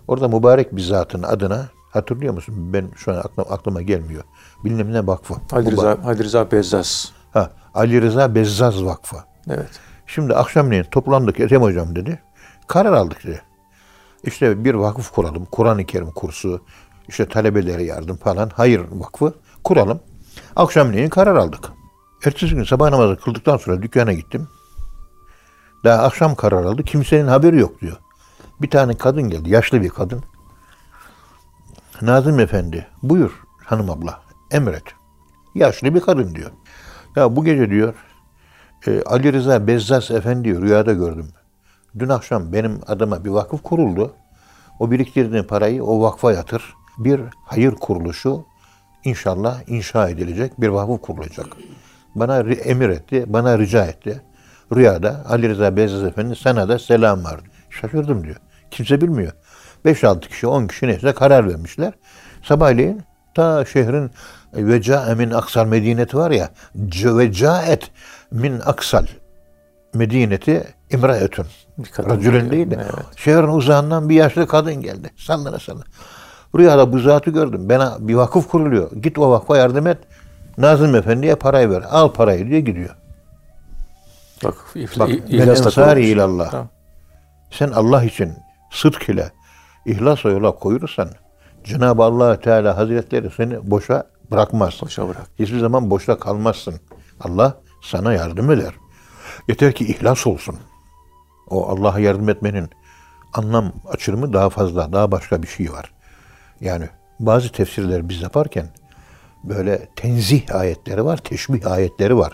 Orada 0.07 0.27
mübarek 0.27 0.75
bir 0.75 0.81
zatın 0.81 1.23
adına 1.23 1.65
hatırlıyor 1.91 2.33
musun? 2.33 2.73
Ben 2.73 2.89
şu 2.95 3.11
an 3.11 3.15
aklıma, 3.15 3.49
aklıma 3.49 3.81
gelmiyor. 3.81 4.23
Bilmem 4.65 4.93
ne 4.93 5.07
vakfı. 5.07 5.33
Ali 5.51 5.71
Rıza. 5.71 5.97
Ali 6.05 6.23
Rıza 6.23 6.51
Bezzas. 6.51 7.09
Ha, 7.33 7.49
Ali 7.73 8.01
Rıza 8.01 8.35
Bezzaz 8.35 8.85
Vakfı. 8.85 9.17
Evet. 9.49 9.79
Şimdi 10.07 10.35
akşamleyin 10.35 10.83
toplandık 10.83 11.39
Ethem 11.39 11.61
Hocam 11.61 11.95
dedi. 11.95 12.19
Karar 12.67 12.93
aldık 12.93 13.23
dedi. 13.23 13.41
İşte 14.23 14.65
bir 14.65 14.73
vakıf 14.73 15.11
kuralım. 15.11 15.45
Kur'an-ı 15.45 15.85
Kerim 15.85 16.11
kursu, 16.11 16.61
işte 17.07 17.25
talebelere 17.29 17.83
yardım 17.83 18.17
falan. 18.17 18.51
Hayır 18.53 18.81
vakfı 18.91 19.33
kuralım. 19.63 19.99
Akşamleyin 20.55 21.09
karar 21.09 21.35
aldık. 21.35 21.71
Ertesi 22.25 22.55
gün 22.55 22.63
sabah 22.63 22.89
namazı 22.89 23.15
kıldıktan 23.15 23.57
sonra 23.57 23.81
dükkana 23.81 24.13
gittim. 24.13 24.47
Daha 25.83 26.03
akşam 26.03 26.35
karar 26.35 26.63
aldı. 26.63 26.83
Kimsenin 26.83 27.27
haberi 27.27 27.59
yok 27.59 27.81
diyor. 27.81 27.97
Bir 28.61 28.69
tane 28.69 28.97
kadın 28.97 29.29
geldi. 29.29 29.49
Yaşlı 29.49 29.81
bir 29.81 29.89
kadın. 29.89 30.23
Nazım 32.01 32.39
Efendi 32.39 32.87
buyur 33.03 33.43
hanım 33.65 33.89
abla 33.89 34.21
emret. 34.51 34.83
Yaşlı 35.55 35.95
bir 35.95 36.01
kadın 36.01 36.35
diyor. 36.35 36.51
Ya 37.15 37.35
bu 37.35 37.45
gece 37.45 37.69
diyor 37.69 37.93
e, 38.87 39.03
Ali 39.03 39.33
Rıza 39.33 39.67
Bezzas 39.67 40.11
Efendi 40.11 40.61
rüyada 40.61 40.93
gördüm. 40.93 41.29
Dün 41.99 42.09
akşam 42.09 42.53
benim 42.53 42.79
adıma 42.87 43.25
bir 43.25 43.29
vakıf 43.29 43.63
kuruldu. 43.63 44.13
O 44.79 44.91
biriktirdiğin 44.91 45.43
parayı 45.43 45.83
o 45.83 46.01
vakfa 46.01 46.31
yatır. 46.31 46.73
Bir 46.97 47.21
hayır 47.45 47.71
kuruluşu 47.71 48.45
inşallah 49.03 49.61
inşa 49.67 50.09
edilecek 50.09 50.61
bir 50.61 50.67
vakıf 50.67 51.01
kurulacak. 51.01 51.47
Bana 52.15 52.39
emir 52.39 52.89
etti, 52.89 53.23
bana 53.27 53.59
rica 53.59 53.85
etti. 53.85 54.21
Rüyada 54.75 55.25
Ali 55.29 55.49
Rıza 55.49 55.77
Bezzas 55.77 56.03
Efendi 56.03 56.35
sana 56.35 56.69
da 56.69 56.79
selam 56.79 57.23
var. 57.23 57.39
Şaşırdım 57.69 58.23
diyor. 58.23 58.35
Kimse 58.71 59.01
bilmiyor. 59.01 59.31
5-6 59.85 60.19
kişi, 60.19 60.47
10 60.47 60.67
kişi 60.67 60.87
neyse 60.87 61.13
karar 61.13 61.49
vermişler. 61.49 61.93
Sabahleyin 62.43 63.01
ta 63.33 63.65
şehrin 63.65 64.11
veca 64.53 65.15
min 65.15 65.31
aksal 65.31 65.65
medineti 65.65 66.17
var 66.17 66.31
ya 66.31 66.49
vecaet 67.05 67.91
min 68.31 68.59
aksal 68.65 69.05
medineti 69.93 70.67
kadın 71.91 72.09
Racülün 72.09 72.49
değil 72.49 72.71
de. 72.71 72.75
Evet. 72.75 73.05
Şehrin 73.15 73.47
uzağından 73.47 74.09
bir 74.09 74.15
yaşlı 74.15 74.47
kadın 74.47 74.75
geldi. 74.75 75.11
Sallana 75.17 75.59
sallana. 75.59 75.83
Rüyada 76.57 76.93
bu 76.93 76.99
zatı 76.99 77.31
gördüm. 77.31 77.69
Bana 77.69 77.97
bir 77.99 78.15
vakıf 78.15 78.49
kuruluyor. 78.49 78.91
Git 78.91 79.19
o 79.19 79.31
vakfa 79.31 79.57
yardım 79.57 79.87
et. 79.87 79.97
Nazım 80.57 80.95
Efendi'ye 80.95 81.35
parayı 81.35 81.69
ver. 81.69 81.83
Al 81.91 82.11
parayı 82.11 82.47
diye 82.47 82.59
gidiyor. 82.59 82.95
Bak, 84.43 84.55
ifla, 84.75 85.07
Bak, 85.07 85.09
ben 85.09 85.37
ihlas 85.37 85.65
ensari 85.65 86.05
ilallah. 86.05 86.51
Tamam. 86.51 86.69
Sen 87.51 87.71
Allah 87.71 88.03
için 88.03 88.33
sıdk 88.71 89.09
ile 89.09 89.31
ihlasla 89.85 90.29
yola 90.29 90.51
koyursan 90.51 91.09
Cenab-ı 91.63 92.03
allah 92.03 92.39
Teala 92.39 92.77
Hazretleri 92.77 93.29
seni 93.37 93.71
boşa 93.71 94.03
bırakmaz. 94.31 94.79
Boşa 94.81 95.07
bırak. 95.07 95.27
Hiçbir 95.39 95.59
zaman 95.59 95.89
boşta 95.89 96.19
kalmazsın. 96.19 96.75
Allah 97.21 97.57
sana 97.81 98.13
yardım 98.13 98.51
eder. 98.51 98.73
Yeter 99.47 99.73
ki 99.73 99.85
ihlas 99.85 100.27
olsun. 100.27 100.55
O 101.49 101.67
Allah'a 101.67 101.99
yardım 101.99 102.29
etmenin 102.29 102.69
anlam 103.33 103.73
açılımı 103.89 104.33
daha 104.33 104.49
fazla, 104.49 104.93
daha 104.93 105.11
başka 105.11 105.43
bir 105.43 105.47
şey 105.47 105.71
var. 105.71 105.93
Yani 106.61 106.89
bazı 107.19 107.51
tefsirler 107.51 108.09
biz 108.09 108.21
yaparken 108.21 108.69
böyle 109.43 109.87
tenzih 109.95 110.55
ayetleri 110.55 111.05
var, 111.05 111.17
teşbih 111.17 111.71
ayetleri 111.71 112.17
var. 112.17 112.33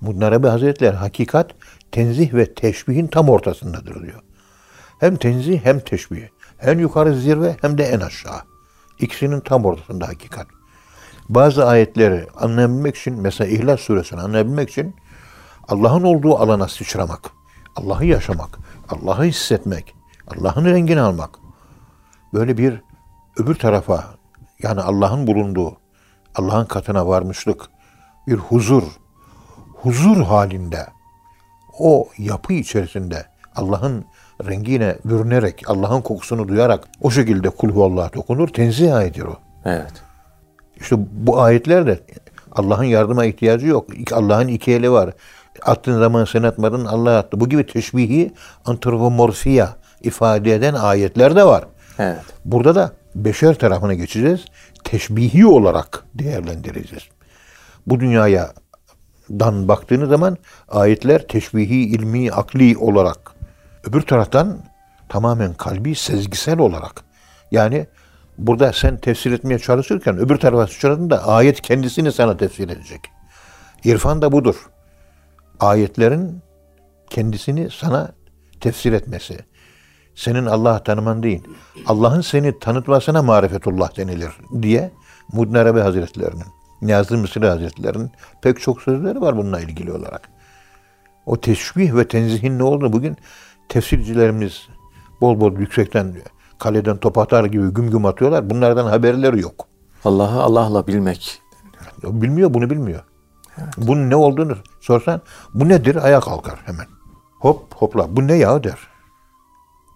Muddin 0.00 0.48
Hazretleri 0.48 0.96
hakikat 0.96 1.50
tenzih 1.92 2.34
ve 2.34 2.54
teşbihin 2.54 3.06
tam 3.06 3.28
ortasındadır 3.28 4.02
diyor. 4.02 4.22
Hem 5.00 5.16
tenzih 5.16 5.64
hem 5.64 5.80
teşbih. 5.80 6.22
En 6.62 6.78
yukarı 6.78 7.14
zirve 7.16 7.56
hem 7.60 7.78
de 7.78 7.84
en 7.84 8.00
aşağı. 8.00 8.40
İkisinin 8.98 9.40
tam 9.40 9.64
ortasında 9.64 10.08
hakikat. 10.08 10.46
Bazı 11.28 11.66
ayetleri 11.66 12.26
anlayabilmek 12.36 12.96
için, 12.96 13.20
mesela 13.20 13.50
İhlas 13.50 13.80
suresini 13.80 14.20
anlayabilmek 14.20 14.70
için 14.70 14.94
Allah'ın 15.68 16.02
olduğu 16.02 16.38
alana 16.38 16.68
sıçramak, 16.68 17.30
Allah'ı 17.76 18.04
yaşamak, 18.04 18.58
Allah'ı 18.88 19.24
hissetmek, 19.24 19.94
Allah'ın 20.36 20.64
rengini 20.64 21.00
almak. 21.00 21.38
Böyle 22.34 22.58
bir 22.58 22.82
öbür 23.36 23.54
tarafa, 23.54 24.04
yani 24.62 24.80
Allah'ın 24.80 25.26
bulunduğu, 25.26 25.76
Allah'ın 26.34 26.64
katına 26.64 27.06
varmışlık, 27.06 27.64
bir 28.26 28.36
huzur, 28.36 28.82
huzur 29.74 30.22
halinde, 30.22 30.86
o 31.78 32.08
yapı 32.18 32.52
içerisinde 32.52 33.26
Allah'ın 33.56 34.04
rengine 34.44 34.96
bürünerek, 35.04 35.62
Allah'ın 35.66 36.00
kokusunu 36.00 36.48
duyarak 36.48 36.88
o 37.00 37.10
şekilde 37.10 37.50
kulhu 37.50 37.84
Allah 37.84 38.10
dokunur. 38.14 38.48
Tenzih 38.48 38.94
ayetidir 38.94 39.26
o. 39.26 39.36
Evet. 39.64 39.92
İşte 40.80 40.96
bu 40.98 41.40
ayetler 41.40 41.86
de 41.86 42.00
Allah'ın 42.52 42.84
yardıma 42.84 43.24
ihtiyacı 43.24 43.66
yok. 43.66 43.86
Allah'ın 44.12 44.48
iki 44.48 44.72
eli 44.72 44.90
var. 44.90 45.14
Attığın 45.62 45.98
zaman 45.98 46.24
sen 46.24 46.42
atmadın 46.42 46.84
Allah 46.84 47.18
attı. 47.18 47.40
Bu 47.40 47.48
gibi 47.48 47.66
teşbihi 47.66 48.32
antropomorfiya 48.64 49.76
ifade 50.02 50.54
eden 50.54 50.74
ayetler 50.74 51.36
de 51.36 51.44
var. 51.44 51.64
Evet. 51.98 52.18
Burada 52.44 52.74
da 52.74 52.92
beşer 53.14 53.54
tarafına 53.54 53.94
geçeceğiz. 53.94 54.44
Teşbihi 54.84 55.46
olarak 55.46 56.04
değerlendireceğiz. 56.14 57.04
Bu 57.86 58.00
dünyaya 58.00 58.52
dan 59.30 59.68
baktığınız 59.68 60.08
zaman 60.08 60.36
ayetler 60.68 61.28
teşbihi, 61.28 61.74
ilmi, 61.74 62.30
akli 62.32 62.76
olarak. 62.76 63.32
Öbür 63.84 64.02
taraftan 64.02 64.58
tamamen 65.08 65.54
kalbi, 65.54 65.94
sezgisel 65.94 66.58
olarak. 66.58 67.04
Yani 67.50 67.86
burada 68.38 68.72
sen 68.72 68.96
tefsir 68.96 69.32
etmeye 69.32 69.58
çalışırken 69.58 70.18
öbür 70.18 70.36
tarafa 70.36 70.66
sıçradığında 70.66 71.26
ayet 71.26 71.60
kendisini 71.60 72.12
sana 72.12 72.36
tefsir 72.36 72.68
edecek. 72.68 73.00
İrfan 73.84 74.22
da 74.22 74.32
budur. 74.32 74.56
Ayetlerin 75.60 76.42
kendisini 77.10 77.70
sana 77.70 78.12
tefsir 78.60 78.92
etmesi. 78.92 79.38
Senin 80.14 80.46
Allah'ı 80.46 80.84
tanıman 80.84 81.22
değil. 81.22 81.42
Allah'ın 81.86 82.20
seni 82.20 82.58
tanıtmasına 82.58 83.22
marifetullah 83.22 83.96
denilir 83.96 84.30
diye 84.62 84.92
Muddin 85.32 85.54
Arabi 85.54 85.80
Hazretlerinin, 85.80 86.46
Niyazi 86.82 87.16
Mısri 87.16 87.46
Hazretlerinin 87.46 88.10
pek 88.42 88.60
çok 88.60 88.82
sözleri 88.82 89.20
var 89.20 89.36
bununla 89.36 89.60
ilgili 89.60 89.92
olarak. 89.92 90.28
O 91.26 91.40
teşbih 91.40 91.94
ve 91.94 92.08
tenzihin 92.08 92.58
ne 92.58 92.62
olduğunu 92.62 92.92
bugün 92.92 93.16
tefsircilerimiz 93.68 94.68
bol 95.20 95.40
bol 95.40 95.58
yüksekten 95.58 96.14
kaleden 96.58 96.96
top 96.96 97.18
atar 97.18 97.44
gibi 97.44 97.68
güm 97.68 97.90
güm 97.90 98.06
atıyorlar. 98.06 98.50
Bunlardan 98.50 98.86
haberleri 98.86 99.40
yok. 99.40 99.68
Allah'ı 100.04 100.42
Allah'la 100.42 100.86
bilmek. 100.86 101.40
Bilmiyor, 102.02 102.54
bunu 102.54 102.70
bilmiyor. 102.70 103.02
Bunun 103.76 104.10
ne 104.10 104.16
olduğunu 104.16 104.56
sorsan, 104.80 105.20
bu 105.54 105.68
nedir? 105.68 105.96
Ayağa 106.04 106.20
kalkar 106.20 106.58
hemen. 106.64 106.86
Hop 107.40 107.74
hopla, 107.74 108.16
bu 108.16 108.26
ne 108.26 108.34
ya 108.34 108.64
der. 108.64 108.78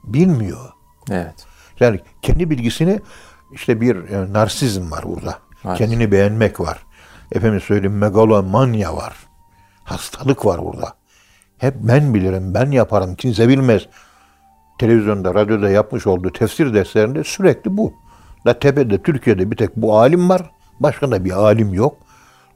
Bilmiyor. 0.05 0.71
Evet. 1.11 1.47
Yani 1.81 2.01
kendi 2.23 2.51
bilgisini 2.51 3.01
işte 3.53 3.81
bir 3.81 4.09
e, 4.09 4.33
narsizm 4.33 4.91
var 4.91 5.05
burada. 5.05 5.39
Evet. 5.65 5.79
Kendini 5.79 6.13
beğenmek 6.13 6.61
var. 6.61 6.87
Efendim 7.33 7.61
söyleyeyim 7.61 7.99
megalomanya 7.99 8.97
var. 8.97 9.15
Hastalık 9.85 10.47
var 10.47 10.65
burada. 10.65 10.93
Hep 11.59 11.75
ben 11.81 12.15
bilirim, 12.15 12.55
ben 12.55 12.71
yaparım, 12.71 13.15
kimse 13.15 13.49
bilmez. 13.49 13.87
Televizyonda, 14.79 15.35
radyoda 15.35 15.71
yapmış 15.71 16.07
olduğu 16.07 16.33
tefsir 16.33 16.75
derslerinde 16.75 17.25
sürekli 17.25 17.77
bu. 17.77 17.95
La 18.47 18.59
tepede, 18.59 19.03
Türkiye'de 19.03 19.51
bir 19.51 19.57
tek 19.57 19.77
bu 19.77 19.99
alim 19.99 20.29
var. 20.29 20.51
Başka 20.81 21.11
da 21.11 21.25
bir 21.25 21.31
alim 21.31 21.75
yok. 21.75 21.97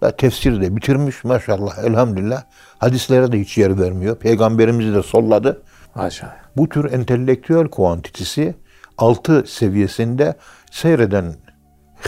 La 0.02 0.16
tefsiri 0.16 0.60
de 0.60 0.76
bitirmiş 0.76 1.24
maşallah 1.24 1.78
elhamdülillah. 1.78 2.42
Hadislere 2.78 3.32
de 3.32 3.40
hiç 3.40 3.58
yer 3.58 3.80
vermiyor. 3.80 4.16
Peygamberimizi 4.16 4.94
de 4.94 5.02
solladı. 5.02 5.62
Haşa. 5.94 6.36
Bu 6.56 6.68
tür 6.68 6.92
entelektüel 6.92 7.68
kuantitesi 7.68 8.54
altı 8.98 9.44
seviyesinde 9.46 10.34
seyreden 10.70 11.34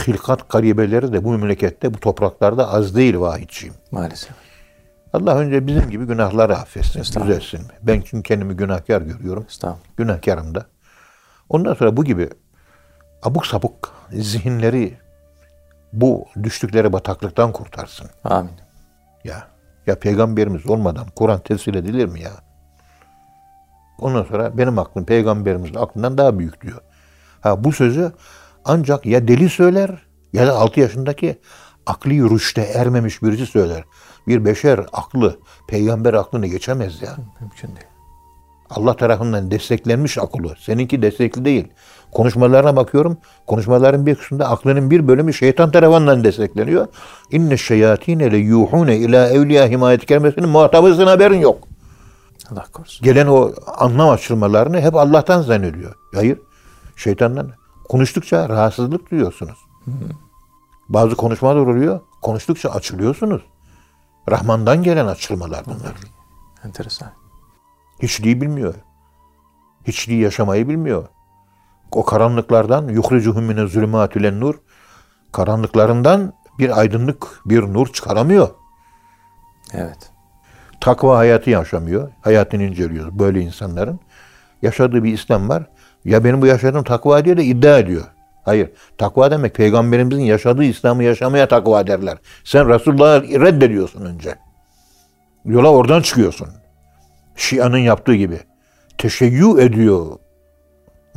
hilkat 0.07 0.49
garibeleri 0.49 1.13
de 1.13 1.23
bu 1.23 1.31
memlekette, 1.31 1.93
bu 1.93 1.99
topraklarda 1.99 2.69
az 2.69 2.95
değil 2.95 3.19
vahidciğim. 3.19 3.75
Maalesef. 3.91 4.31
Allah 5.13 5.35
önce 5.37 5.67
bizim 5.67 5.89
gibi 5.89 6.05
günahları 6.05 6.57
affetsin, 6.57 7.21
düzelsin. 7.21 7.61
Ben 7.83 8.01
çünkü 8.01 8.23
kendimi 8.23 8.53
günahkar 8.55 9.01
görüyorum. 9.01 9.45
Günahkarım 9.97 10.55
da. 10.55 10.65
Ondan 11.49 11.73
sonra 11.73 11.97
bu 11.97 12.03
gibi 12.03 12.29
abuk 13.23 13.45
sabuk 13.47 13.93
zihinleri 14.11 14.97
bu 15.93 16.25
düştükleri 16.43 16.93
bataklıktan 16.93 17.51
kurtarsın. 17.51 18.09
Amin. 18.23 18.51
Ya 19.23 19.47
ya 19.87 19.99
peygamberimiz 19.99 20.69
olmadan 20.69 21.05
Kur'an 21.15 21.39
tefsir 21.39 21.73
edilir 21.73 22.05
mi 22.05 22.21
ya? 22.21 22.31
Ondan 23.99 24.23
sonra 24.23 24.57
benim 24.57 24.79
aklım 24.79 25.05
peygamberimizin 25.05 25.75
aklından 25.75 26.17
daha 26.17 26.39
büyük 26.39 26.61
diyor. 26.61 26.81
Ha 27.41 27.63
bu 27.63 27.71
sözü 27.71 28.11
ancak 28.65 29.05
ya 29.05 29.27
deli 29.27 29.49
söyler 29.49 29.89
ya 30.33 30.47
da 30.47 30.55
6 30.55 30.79
yaşındaki 30.79 31.41
akli 31.85 32.29
rüşte 32.29 32.61
ermemiş 32.61 33.23
birisi 33.23 33.45
söyler. 33.45 33.83
Bir 34.27 34.45
beşer 34.45 34.79
aklı 34.93 35.39
peygamber 35.67 36.13
aklını 36.13 36.47
geçemez 36.47 37.01
ya. 37.01 37.15
Mümkün 37.39 37.67
değil. 37.67 37.87
Allah 38.69 38.95
tarafından 38.95 39.51
desteklenmiş 39.51 40.17
akıllı. 40.17 40.55
Seninki 40.59 41.01
destekli 41.01 41.45
değil. 41.45 41.67
Konuşmalarına 42.11 42.75
bakıyorum. 42.75 43.17
Konuşmaların 43.47 44.05
bir 44.05 44.15
kısmında 44.15 44.49
aklının 44.49 44.91
bir 44.91 45.07
bölümü 45.07 45.33
şeytan 45.33 45.71
tarafından 45.71 46.23
destekleniyor. 46.23 46.87
İnne 47.31 47.57
şeyatine 47.57 48.31
le 48.31 48.37
yuhune 48.37 48.97
ila 48.97 49.29
evliya 49.29 49.67
himayet 49.67 50.05
kelimesinin 50.05 50.49
muhatabısının 50.49 51.07
haberin 51.07 51.39
yok. 51.39 51.67
Allah 52.51 52.65
korusun. 52.73 53.05
Gelen 53.05 53.27
o 53.27 53.51
anlam 53.77 54.09
açılmalarını 54.09 54.81
hep 54.81 54.95
Allah'tan 54.95 55.41
zannediyor. 55.41 55.95
Hayır. 56.15 56.39
Şeytandan. 56.95 57.51
Konuştukça 57.89 58.49
rahatsızlık 58.49 59.11
duyuyorsunuz. 59.11 59.57
Bazı 60.89 61.15
konuşmalar 61.15 61.55
oluyor. 61.55 61.99
Konuştukça 62.21 62.69
açılıyorsunuz. 62.69 63.41
Rahman'dan 64.29 64.83
gelen 64.83 65.07
açılmalar 65.07 65.65
bunlar. 65.65 65.93
Enteresan. 66.65 67.11
Hiçliği 68.01 68.41
bilmiyor. 68.41 68.73
Hiçliği 69.87 70.21
yaşamayı 70.21 70.69
bilmiyor. 70.69 71.05
O 71.91 72.05
karanlıklardan 72.05 72.87
yuhricuhum 72.87 73.43
mine 73.43 73.67
zulümatülen 73.67 74.39
nur 74.39 74.55
karanlıklarından 75.31 76.33
bir 76.59 76.79
aydınlık, 76.79 77.27
bir 77.45 77.61
nur 77.61 77.87
çıkaramıyor. 77.87 78.49
Evet. 79.73 80.11
Takva 80.81 81.17
hayatı 81.17 81.49
yaşamıyor. 81.49 82.11
Hayatını 82.21 82.63
inceliyoruz 82.63 83.19
böyle 83.19 83.41
insanların. 83.41 83.99
Yaşadığı 84.61 85.03
bir 85.03 85.13
İslam 85.13 85.49
var. 85.49 85.63
Ya 86.05 86.23
benim 86.23 86.41
bu 86.41 86.45
yaşadığım 86.45 86.83
takva 86.83 87.25
diye 87.25 87.37
de 87.37 87.43
iddia 87.43 87.77
ediyor. 87.77 88.03
Hayır. 88.45 88.71
Takva 88.97 89.31
demek 89.31 89.55
peygamberimizin 89.55 90.21
yaşadığı 90.21 90.63
İslam'ı 90.63 91.03
yaşamaya 91.03 91.47
takva 91.47 91.87
derler. 91.87 92.17
Sen 92.43 92.69
Resulullah'ı 92.69 93.21
reddediyorsun 93.21 94.05
önce. 94.05 94.35
Yola 95.45 95.71
oradan 95.71 96.01
çıkıyorsun. 96.01 96.47
Şia'nın 97.35 97.77
yaptığı 97.77 98.15
gibi. 98.15 98.39
Teşeyyü 98.97 99.61
ediyor 99.61 100.17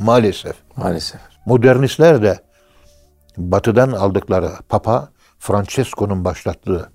maalesef. 0.01 0.55
Maalesef. 0.75 1.21
Modernistler 1.45 2.21
de 2.21 2.39
batıdan 3.37 3.91
aldıkları 3.91 4.49
Papa 4.69 5.09
Francesco'nun 5.39 6.25
başlattığı 6.25 6.91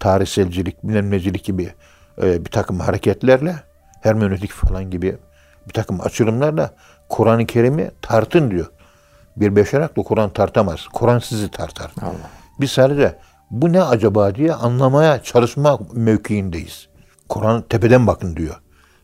tarihselcilik, 0.00 0.82
bilmem 0.84 1.10
necilik 1.10 1.44
gibi 1.44 1.72
e, 2.22 2.44
bir 2.44 2.50
takım 2.50 2.80
hareketlerle 2.80 3.56
hermenötik 4.02 4.52
falan 4.52 4.90
gibi 4.90 5.18
bir 5.68 5.72
takım 5.72 6.00
açılımlarla 6.00 6.70
Kur'an-ı 7.08 7.46
Kerim'i 7.46 7.90
tartın 8.02 8.50
diyor. 8.50 8.66
Bir 9.36 9.56
beşer 9.56 9.80
aklı 9.80 10.04
Kur'an 10.04 10.30
tartamaz. 10.30 10.86
Kur'an 10.92 11.18
sizi 11.18 11.50
tartar. 11.50 11.92
Allah. 12.02 12.30
Biz 12.60 12.70
sadece 12.70 13.18
bu 13.50 13.72
ne 13.72 13.82
acaba 13.82 14.34
diye 14.34 14.52
anlamaya 14.52 15.22
çalışma 15.22 15.78
mevkiindeyiz. 15.92 16.88
Kur'an 17.28 17.62
tepeden 17.62 18.06
bakın 18.06 18.36
diyor. 18.36 18.60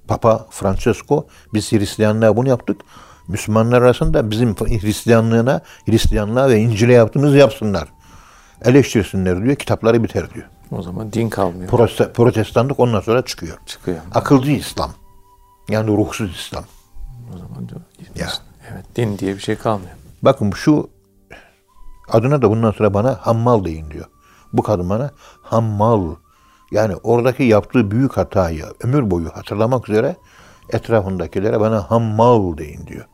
Papa 0.09 0.47
Francesco 0.51 1.27
biz 1.55 1.73
Hristiyanlığa 1.73 2.37
bunu 2.37 2.49
yaptık. 2.49 2.81
Müslümanlar 3.29 3.83
arasında 3.83 4.31
bizim 4.31 4.55
Hristiyanlığına, 4.55 5.61
Hristiyanlığa 5.87 6.49
ve 6.49 6.59
İncil'e 6.59 6.93
yaptığımızı 6.93 7.37
yapsınlar. 7.37 7.89
Eleştirsinler 8.65 9.43
diyor, 9.45 9.57
kitapları 9.57 10.05
biter 10.05 10.35
diyor. 10.35 10.47
O 10.73 10.83
zaman 10.83 11.13
din 11.13 11.29
kalmıyor. 11.29 11.71
Prote- 11.71 12.13
Protestanlık 12.13 12.81
ondan 12.81 13.01
sonra 13.01 13.23
çıkıyor. 13.25 13.59
Çıkıyor. 13.67 13.99
Akılcı 14.15 14.51
İslam. 14.53 14.91
Yani 15.69 15.97
ruhsuz 15.97 16.35
İslam. 16.35 16.65
O 17.35 17.39
zaman 17.39 17.69
diyor. 17.69 17.81
Ya. 18.17 18.29
Evet. 18.73 18.85
Din 18.97 19.19
diye 19.19 19.35
bir 19.35 19.41
şey 19.41 19.57
kalmıyor. 19.57 19.91
Bakın 20.23 20.51
şu 20.51 20.91
adına 22.09 22.43
da 22.43 22.51
bundan 22.51 22.71
sonra 22.71 22.95
bana 22.95 23.19
hammal 23.21 23.65
deyin 23.65 23.91
diyor. 23.91 24.05
Bu 24.53 24.63
kadın 24.63 24.91
bana 24.91 25.11
hammal 25.43 26.15
yani 26.71 26.97
oradaki 26.97 27.43
yaptığı 27.43 27.91
büyük 27.91 28.17
hatayı 28.17 28.65
ömür 28.85 29.11
boyu 29.11 29.29
hatırlamak 29.35 29.89
üzere 29.89 30.17
etrafındakilere 30.73 31.61
bana 31.61 31.91
hammal 31.91 32.57
deyin 32.59 32.87
diyor. 32.87 33.05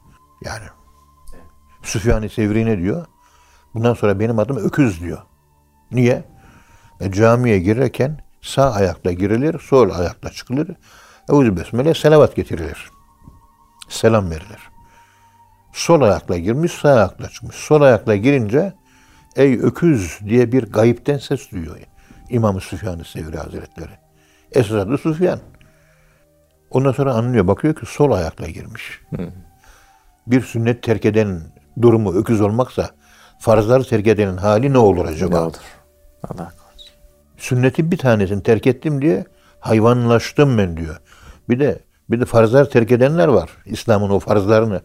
Yani 0.45 0.65
Süfyan-ı 1.83 2.29
Sevri 2.29 2.67
ne 2.67 2.79
diyor? 2.79 3.07
Bundan 3.75 3.95
sonra 3.95 4.21
benim 4.21 4.39
adım 4.39 4.57
öküz 4.57 5.01
diyor. 5.01 5.19
Niye? 5.93 6.25
E, 7.01 7.13
camiye 7.13 7.59
girerken 7.59 8.19
sağ 8.43 8.73
ayakla 8.73 9.13
girilir, 9.13 9.59
sol 9.59 9.91
ayakla 9.91 10.31
çıkılır. 10.31 10.69
Eûzü 11.29 11.57
besmele 11.57 11.95
selavat 11.95 12.37
getirilir. 12.37 12.91
Selam 13.89 14.31
verilir. 14.31 14.71
Sol 15.73 16.01
ayakla 16.01 16.39
girmiş, 16.39 16.73
sağ 16.73 16.89
ayakla 16.89 17.29
çıkmış. 17.29 17.57
Sol 17.57 17.83
ayakla 17.83 18.17
girince 18.17 18.73
ey 19.37 19.59
öküz 19.59 20.19
diye 20.25 20.53
bir 20.53 20.63
gayipten 20.73 21.19
ses 21.19 21.51
duyuyor. 21.51 21.77
İmam-ı 22.31 22.61
Süfyan-ı 22.61 23.05
Sevri 23.05 23.37
Hazretleri. 23.37 23.99
Esas 24.53 24.73
adı 24.73 24.99
Süfyan. 24.99 25.41
Ondan 26.71 26.93
sonra 26.93 27.15
anlıyor. 27.15 27.47
Bakıyor 27.47 27.75
ki 27.75 27.87
sol 27.87 28.13
ayakla 28.13 28.49
girmiş. 28.49 29.01
Bir 30.27 30.41
sünnet 30.41 30.83
terk 30.83 31.05
eden 31.05 31.41
durumu 31.83 32.15
öküz 32.15 32.41
olmaksa 32.41 32.91
farzları 33.39 33.85
terk 33.85 34.07
edenin 34.07 34.37
hali 34.37 34.73
ne 34.73 34.79
olur 34.79 35.07
acaba? 35.07 35.37
Ne 35.37 35.41
olur? 35.41 35.55
Allah 36.25 36.53
korusun. 36.59 36.95
Sünnetin 37.37 37.91
bir 37.91 37.99
tanesini 37.99 38.43
terk 38.43 38.67
ettim 38.67 39.03
diye 39.03 39.25
hayvanlaştım 39.61 40.59
ben 40.59 40.77
diyor. 40.77 40.97
Bir 41.49 41.61
de 41.61 41.81
bir 42.11 42.21
de 42.21 42.25
farzlar 42.25 42.65
terk 42.65 42.93
edenler 42.93 43.29
var. 43.29 43.51
İslam'ın 43.67 44.11
o 44.11 44.19
farzlarını. 44.19 44.81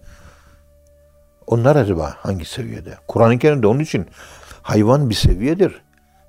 Onlar 1.47 1.75
acaba 1.75 2.13
hangi 2.17 2.45
seviyede? 2.45 2.97
Kur'an-ı 3.07 3.39
Kerim'de 3.39 3.67
onun 3.67 3.79
için 3.79 4.07
hayvan 4.61 5.09
bir 5.09 5.15
seviyedir. 5.15 5.81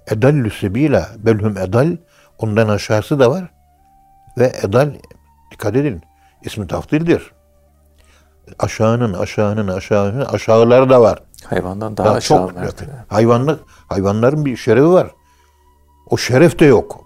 Edallü 0.07 0.51
sebila 0.51 1.09
belhum 1.19 1.59
edal 1.59 1.97
ondan 2.39 2.69
aşağısı 2.69 3.19
da 3.19 3.31
var. 3.31 3.51
Ve 4.39 4.53
edal 4.63 4.95
dikkat 5.53 5.77
edin 5.77 6.03
ismi 6.43 6.67
taftildir. 6.67 7.38
Aşağının 8.59 9.13
aşağının 9.15 9.69
aşağının 9.69 10.25
aşağıları 10.25 10.91
da 10.91 11.01
var. 11.01 11.23
Hayvandan 11.45 11.97
daha, 11.97 12.07
Daha 12.07 12.15
aşağı 12.15 12.39
çok 12.39 12.55
mertebe. 12.57 12.91
hayvanlık 13.09 13.61
hayvanların 13.89 14.45
bir 14.45 14.57
şerefi 14.57 14.89
var. 14.89 15.11
O 16.11 16.17
şeref 16.17 16.59
de 16.59 16.65
yok. 16.65 17.05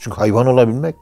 Çünkü 0.00 0.16
hayvan 0.16 0.46
olabilmek 0.46 0.94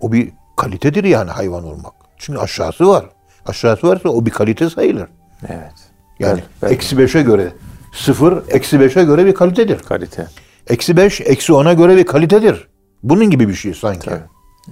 o 0.00 0.12
bir 0.12 0.32
kalitedir 0.56 1.04
yani 1.04 1.30
hayvan 1.30 1.64
olmak. 1.64 1.92
Çünkü 2.18 2.38
aşağısı 2.40 2.88
var. 2.88 3.04
Aşağısı 3.46 3.88
varsa 3.88 4.08
o 4.08 4.26
bir 4.26 4.30
kalite 4.30 4.70
sayılır. 4.70 5.08
Evet. 5.48 5.72
Yani 6.18 6.40
eksi 6.62 6.98
beşe 6.98 7.22
göre 7.22 7.52
sıfır, 7.94 8.42
eksi 8.48 8.80
beşe 8.80 9.04
göre 9.04 9.26
bir 9.26 9.34
kalitedir. 9.34 9.78
kalite. 9.78 10.26
Eksi 10.66 10.96
beş, 10.96 11.20
eksi 11.20 11.52
ona 11.52 11.72
göre 11.72 11.96
bir 11.96 12.06
kalitedir. 12.06 12.68
Bunun 13.02 13.30
gibi 13.30 13.48
bir 13.48 13.54
şey 13.54 13.74
sanki. 13.74 14.10
Tabii. 14.10 14.20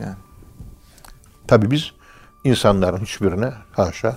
Yani 0.01 0.15
Tabii 1.49 1.71
biz 1.71 1.93
insanların 2.45 2.99
hiçbirine 2.99 3.53
haşa 3.73 4.17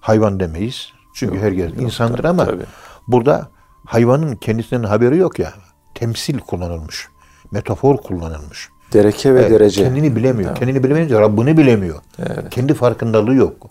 hayvan 0.00 0.40
demeyiz. 0.40 0.92
Çünkü 1.14 1.38
herkes 1.38 1.72
insandır 1.72 2.16
tabii, 2.18 2.28
ama 2.28 2.44
tabii. 2.44 2.64
burada 3.08 3.48
hayvanın 3.84 4.36
kendisinin 4.36 4.84
haberi 4.84 5.16
yok 5.16 5.38
ya. 5.38 5.52
Temsil 5.94 6.38
kullanılmış. 6.38 7.08
Metafor 7.50 7.96
kullanılmış. 7.96 8.68
dereke 8.92 9.34
ve 9.34 9.40
Evet, 9.40 9.50
derece. 9.50 9.84
Kendini 9.84 10.16
bilemiyor. 10.16 10.48
Tamam. 10.48 10.58
Kendini 10.58 10.84
bilemeyince 10.84 11.20
Rabbini 11.20 11.56
bilemiyor. 11.56 11.98
Evet. 12.18 12.50
Kendi 12.50 12.74
farkındalığı 12.74 13.34
yok. 13.34 13.70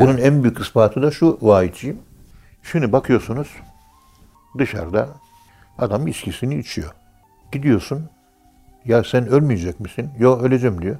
Bunun 0.00 0.18
en 0.18 0.42
büyük 0.42 0.58
ispatı 0.60 1.02
da 1.02 1.10
şu 1.10 1.38
vahiyçiyim. 1.42 1.98
Şimdi 2.62 2.92
bakıyorsunuz 2.92 3.48
dışarıda 4.58 5.08
adam 5.78 6.06
içkisini 6.06 6.58
içiyor. 6.58 6.90
Gidiyorsun 7.52 8.08
ya 8.84 9.04
sen 9.04 9.26
ölmeyecek 9.26 9.80
misin? 9.80 10.10
Yok 10.18 10.42
öleceğim 10.42 10.82
diyor. 10.82 10.96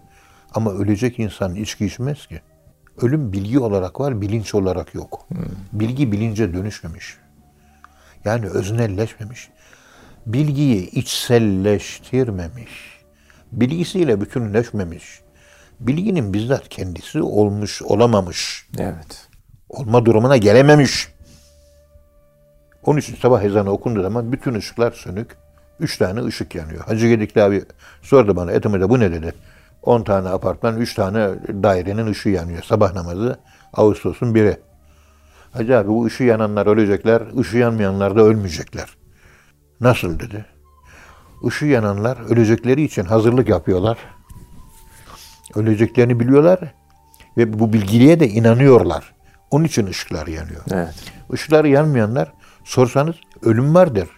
Ama 0.55 0.73
ölecek 0.73 1.19
insan 1.19 1.55
içki 1.55 1.87
içmez 1.87 2.27
ki. 2.27 2.41
Ölüm 3.01 3.33
bilgi 3.33 3.59
olarak 3.59 4.01
var, 4.01 4.21
bilinç 4.21 4.55
olarak 4.55 4.95
yok. 4.95 5.29
Bilgi 5.73 6.13
bilince 6.13 6.55
dönüşmemiş. 6.55 7.17
Yani 8.25 8.47
öznelleşmemiş. 8.47 9.49
Bilgiyi 10.27 10.91
içselleştirmemiş. 10.91 13.01
Bilgisiyle 13.53 14.21
bütünleşmemiş. 14.21 15.21
Bilginin 15.81 16.35
bizzat 16.35 16.69
kendisi 16.69 17.23
olmuş, 17.23 17.83
olamamış. 17.83 18.69
Evet. 18.79 19.29
Olma 19.69 20.05
durumuna 20.05 20.37
gelememiş. 20.37 21.09
Onun 22.85 22.99
için 22.99 23.17
sabah 23.17 23.43
ezanı 23.43 23.71
okunduğu 23.71 24.03
zaman 24.03 24.33
bütün 24.33 24.55
ışıklar 24.55 24.93
sönük. 24.93 25.37
Üç 25.81 25.99
tane 25.99 26.25
ışık 26.25 26.55
yanıyor. 26.55 26.85
Hacı 26.85 27.09
Gedikli 27.09 27.43
abi 27.43 27.65
sordu 28.03 28.37
bana 28.37 28.53
Etimede 28.53 28.89
bu 28.89 29.01
ne 29.01 29.13
dedi. 29.13 29.35
10 29.83 30.03
tane 30.03 30.29
apartman, 30.29 30.77
3 30.77 30.95
tane 30.95 31.29
dairenin 31.63 32.07
ışığı 32.07 32.29
yanıyor. 32.29 32.63
Sabah 32.63 32.95
namazı 32.95 33.39
Ağustos'un 33.73 34.35
biri. 34.35 34.57
Hacı 35.53 35.79
abi 35.79 35.89
bu 35.89 36.05
ışığı 36.07 36.25
yananlar 36.25 36.67
ölecekler, 36.67 37.23
ışığı 37.39 37.59
yanmayanlar 37.59 38.17
da 38.17 38.21
ölmeyecekler. 38.23 38.97
Nasıl 39.81 40.19
dedi. 40.21 40.45
Işığı 41.45 41.67
yananlar 41.67 42.19
ölecekleri 42.31 42.83
için 42.83 43.05
hazırlık 43.05 43.49
yapıyorlar. 43.49 43.99
Öleceklerini 45.55 46.21
biliyorlar 46.21 46.75
ve 47.37 47.59
bu 47.59 47.73
bilgiliğe 47.73 48.21
de 48.21 48.29
inanıyorlar. 48.29 49.15
Onun 49.51 49.65
için 49.65 49.87
ışıklar 49.87 50.27
yanıyor. 50.27 50.63
Evet. 50.71 50.95
Işıkları 51.33 51.69
yanmayanlar 51.69 52.33
sorsanız 52.65 53.17
ölüm 53.43 53.75
vardır. 53.75 54.09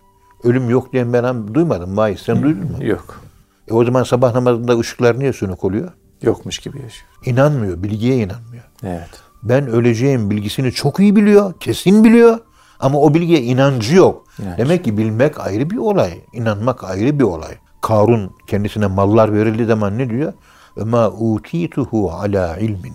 Ölüm 0.44 0.70
yok 0.70 0.92
diyen 0.92 1.12
ben 1.12 1.54
duymadım. 1.54 1.94
Mahir 1.94 2.16
sen 2.16 2.42
duydun 2.42 2.70
mu? 2.72 2.84
Yok. 2.84 3.23
E 3.68 3.72
o 3.72 3.84
zaman 3.84 4.02
sabah 4.02 4.34
namazında 4.34 4.78
ışıklar 4.78 5.18
niye 5.18 5.32
sönük 5.32 5.64
oluyor? 5.64 5.92
Yokmuş 6.22 6.58
gibi 6.58 6.82
yaşıyor. 6.82 7.10
İnanmıyor, 7.24 7.82
bilgiye 7.82 8.16
inanmıyor. 8.16 8.64
Evet. 8.82 9.22
Ben 9.42 9.66
öleceğim 9.66 10.30
bilgisini 10.30 10.72
çok 10.72 11.00
iyi 11.00 11.16
biliyor, 11.16 11.54
kesin 11.60 12.04
biliyor. 12.04 12.38
Ama 12.80 12.98
o 12.98 13.14
bilgiye 13.14 13.42
inancı 13.42 13.94
yok. 13.94 14.26
İnanç. 14.42 14.58
Demek 14.58 14.84
ki 14.84 14.98
bilmek 14.98 15.40
ayrı 15.40 15.70
bir 15.70 15.76
olay. 15.76 16.20
inanmak 16.32 16.84
ayrı 16.84 17.18
bir 17.18 17.24
olay. 17.24 17.54
Karun 17.82 18.30
kendisine 18.46 18.86
mallar 18.86 19.32
verildiği 19.32 19.66
zaman 19.66 19.98
ne 19.98 20.10
diyor? 20.10 20.32
Ama 20.80 21.10
utituhu 21.10 22.10
ala 22.10 22.56
ilmin. 22.56 22.94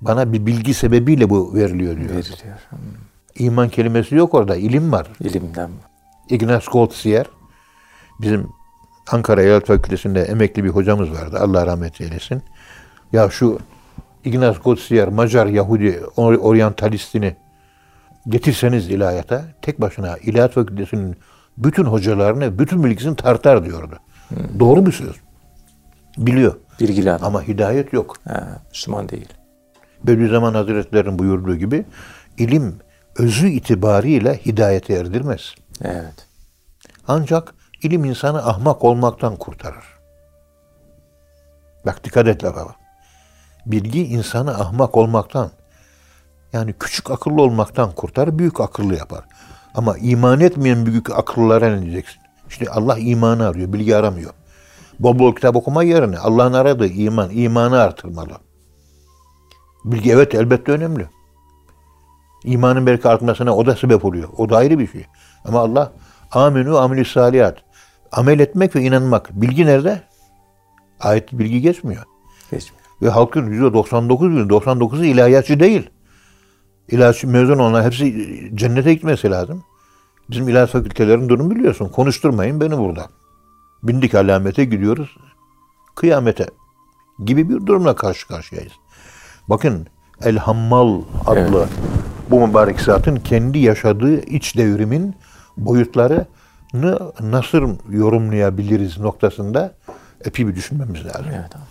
Bana 0.00 0.32
bir 0.32 0.46
bilgi 0.46 0.74
sebebiyle 0.74 1.30
bu 1.30 1.54
veriliyor 1.54 1.96
diyor. 1.96 2.08
Veriliyor. 2.08 2.58
Hmm. 2.68 2.78
İman 3.38 3.68
kelimesi 3.68 4.14
yok 4.14 4.34
orada. 4.34 4.56
ilim 4.56 4.92
var. 4.92 5.06
İlimden. 5.20 5.70
Ignaz 6.30 6.64
Goldziher 6.72 7.26
bizim 8.20 8.48
Ankara 9.12 9.42
Eyalet 9.42 9.66
Fakültesi'nde 9.66 10.22
emekli 10.22 10.64
bir 10.64 10.68
hocamız 10.70 11.10
vardı. 11.10 11.38
Allah 11.40 11.66
rahmet 11.66 12.00
eylesin. 12.00 12.42
Ya 13.12 13.30
şu 13.30 13.58
Ignaz 14.24 14.62
Goldziher 14.62 15.08
Macar 15.08 15.46
Yahudi 15.46 15.88
or- 16.16 16.38
oryantalistini 16.38 17.36
getirseniz 18.28 18.88
ilahiyata 18.90 19.44
tek 19.62 19.80
başına 19.80 20.16
ilahiyat 20.16 20.52
fakültesinin 20.52 21.16
bütün 21.58 21.84
hocalarını, 21.84 22.58
bütün 22.58 22.84
bilgisini 22.84 23.16
tartar 23.16 23.64
diyordu. 23.64 23.98
Doğru 24.58 24.86
bir 24.86 24.92
söz. 24.92 25.16
Biliyor. 26.18 26.56
Bilgili 26.80 27.12
adam. 27.12 27.26
Ama 27.26 27.42
hidayet 27.42 27.92
yok. 27.92 28.16
Ha, 28.28 28.62
Müslüman 28.70 29.08
değil. 29.08 29.28
Bediüzzaman 30.04 30.54
Hazretleri'nin 30.54 31.18
buyurduğu 31.18 31.56
gibi 31.56 31.84
ilim 32.38 32.74
özü 33.18 33.48
itibariyle 33.48 34.40
hidayete 34.46 34.94
erdirmez. 34.94 35.54
Evet. 35.84 36.26
Ancak 37.08 37.54
ilim 37.86 38.04
insanı 38.04 38.46
ahmak 38.46 38.84
olmaktan 38.84 39.36
kurtarır. 39.36 39.84
Bak 41.86 42.04
dikkat 42.04 42.28
et 42.28 42.44
lafa 42.44 42.66
bak. 42.66 42.74
Bilgi 43.66 44.06
insanı 44.06 44.50
ahmak 44.50 44.96
olmaktan, 44.96 45.50
yani 46.52 46.72
küçük 46.72 47.10
akıllı 47.10 47.42
olmaktan 47.42 47.92
kurtarır, 47.92 48.38
büyük 48.38 48.60
akıllı 48.60 48.94
yapar. 48.94 49.24
Ama 49.74 49.98
iman 49.98 50.40
etmeyen 50.40 50.86
büyük 50.86 51.10
akıllılara 51.10 51.68
ne 51.68 51.82
diyeceksin? 51.82 52.20
İşte 52.48 52.70
Allah 52.70 52.98
imanı 52.98 53.48
arıyor, 53.48 53.72
bilgi 53.72 53.96
aramıyor. 53.96 54.32
Bol 54.98 55.18
bol 55.18 55.34
kitap 55.34 55.56
okuma 55.56 55.82
yerine 55.82 56.18
Allah'ın 56.18 56.52
aradığı 56.52 56.86
iman, 56.86 57.30
imanı 57.32 57.80
artırmalı. 57.80 58.32
Bilgi 59.84 60.12
evet 60.12 60.34
elbette 60.34 60.72
önemli. 60.72 61.06
İmanın 62.44 62.86
belki 62.86 63.08
artmasına 63.08 63.56
o 63.56 63.66
da 63.66 63.76
sebep 63.76 64.04
oluyor. 64.04 64.28
O 64.36 64.48
da 64.48 64.56
ayrı 64.56 64.78
bir 64.78 64.88
şey. 64.92 65.06
Ama 65.44 65.60
Allah 65.60 65.92
amenü 66.32 66.78
amilü 66.78 67.04
salihat. 67.04 67.65
Amel 68.12 68.38
etmek 68.38 68.76
ve 68.76 68.82
inanmak. 68.82 69.30
Bilgi 69.32 69.66
nerede? 69.66 70.02
Ayet 71.00 71.32
bilgi 71.32 71.60
geçmiyor. 71.60 72.02
Geçmiyor. 72.50 72.86
Ve 73.02 73.08
halkın 73.08 73.52
%99 73.52 74.48
99'u 74.48 75.04
ilahiyatçı 75.04 75.60
değil. 75.60 75.90
İlahiyatçı 76.88 77.28
mezun 77.28 77.58
olanlar 77.58 77.84
hepsi 77.84 78.26
cennete 78.54 78.94
gitmesi 78.94 79.30
lazım. 79.30 79.64
Bizim 80.30 80.48
ilahiyat 80.48 80.70
fakültelerin 80.70 81.28
durumu 81.28 81.50
biliyorsun. 81.50 81.88
Konuşturmayın 81.88 82.60
beni 82.60 82.78
burada. 82.78 83.08
Bindik 83.82 84.14
alamete 84.14 84.64
gidiyoruz. 84.64 85.16
Kıyamete 85.94 86.46
gibi 87.24 87.48
bir 87.48 87.66
durumla 87.66 87.96
karşı 87.96 88.28
karşıyayız. 88.28 88.72
Bakın 89.48 89.86
El 90.22 90.36
Hammal 90.36 91.02
adlı 91.26 91.68
bu 92.30 92.46
mübarek 92.46 92.80
zatın 92.80 93.16
kendi 93.16 93.58
yaşadığı 93.58 94.20
iç 94.20 94.56
devrimin 94.56 95.14
boyutlarını 95.56 96.26
nasıl 97.20 97.76
yorumlayabiliriz 97.90 98.98
noktasında 98.98 99.72
epey 100.24 100.46
bir 100.48 100.54
düşünmemiz 100.54 101.06
lazım. 101.06 101.26
Evet 101.28 101.56
abi. 101.56 101.62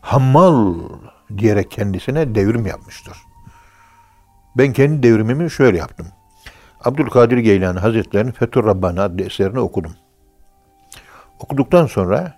Hammal 0.00 0.74
diyerek 1.38 1.70
kendisine 1.70 2.34
devrim 2.34 2.66
yapmıştır. 2.66 3.16
Ben 4.56 4.72
kendi 4.72 5.02
devrimimi 5.02 5.50
şöyle 5.50 5.78
yaptım. 5.78 6.06
Abdülkadir 6.84 7.38
Geylani 7.38 7.78
Hazretleri'nin 7.78 8.32
Fethur 8.32 8.64
Rabbani 8.64 9.00
adlı 9.00 9.22
eserini 9.22 9.60
okudum. 9.60 9.92
Okuduktan 11.40 11.86
sonra 11.86 12.34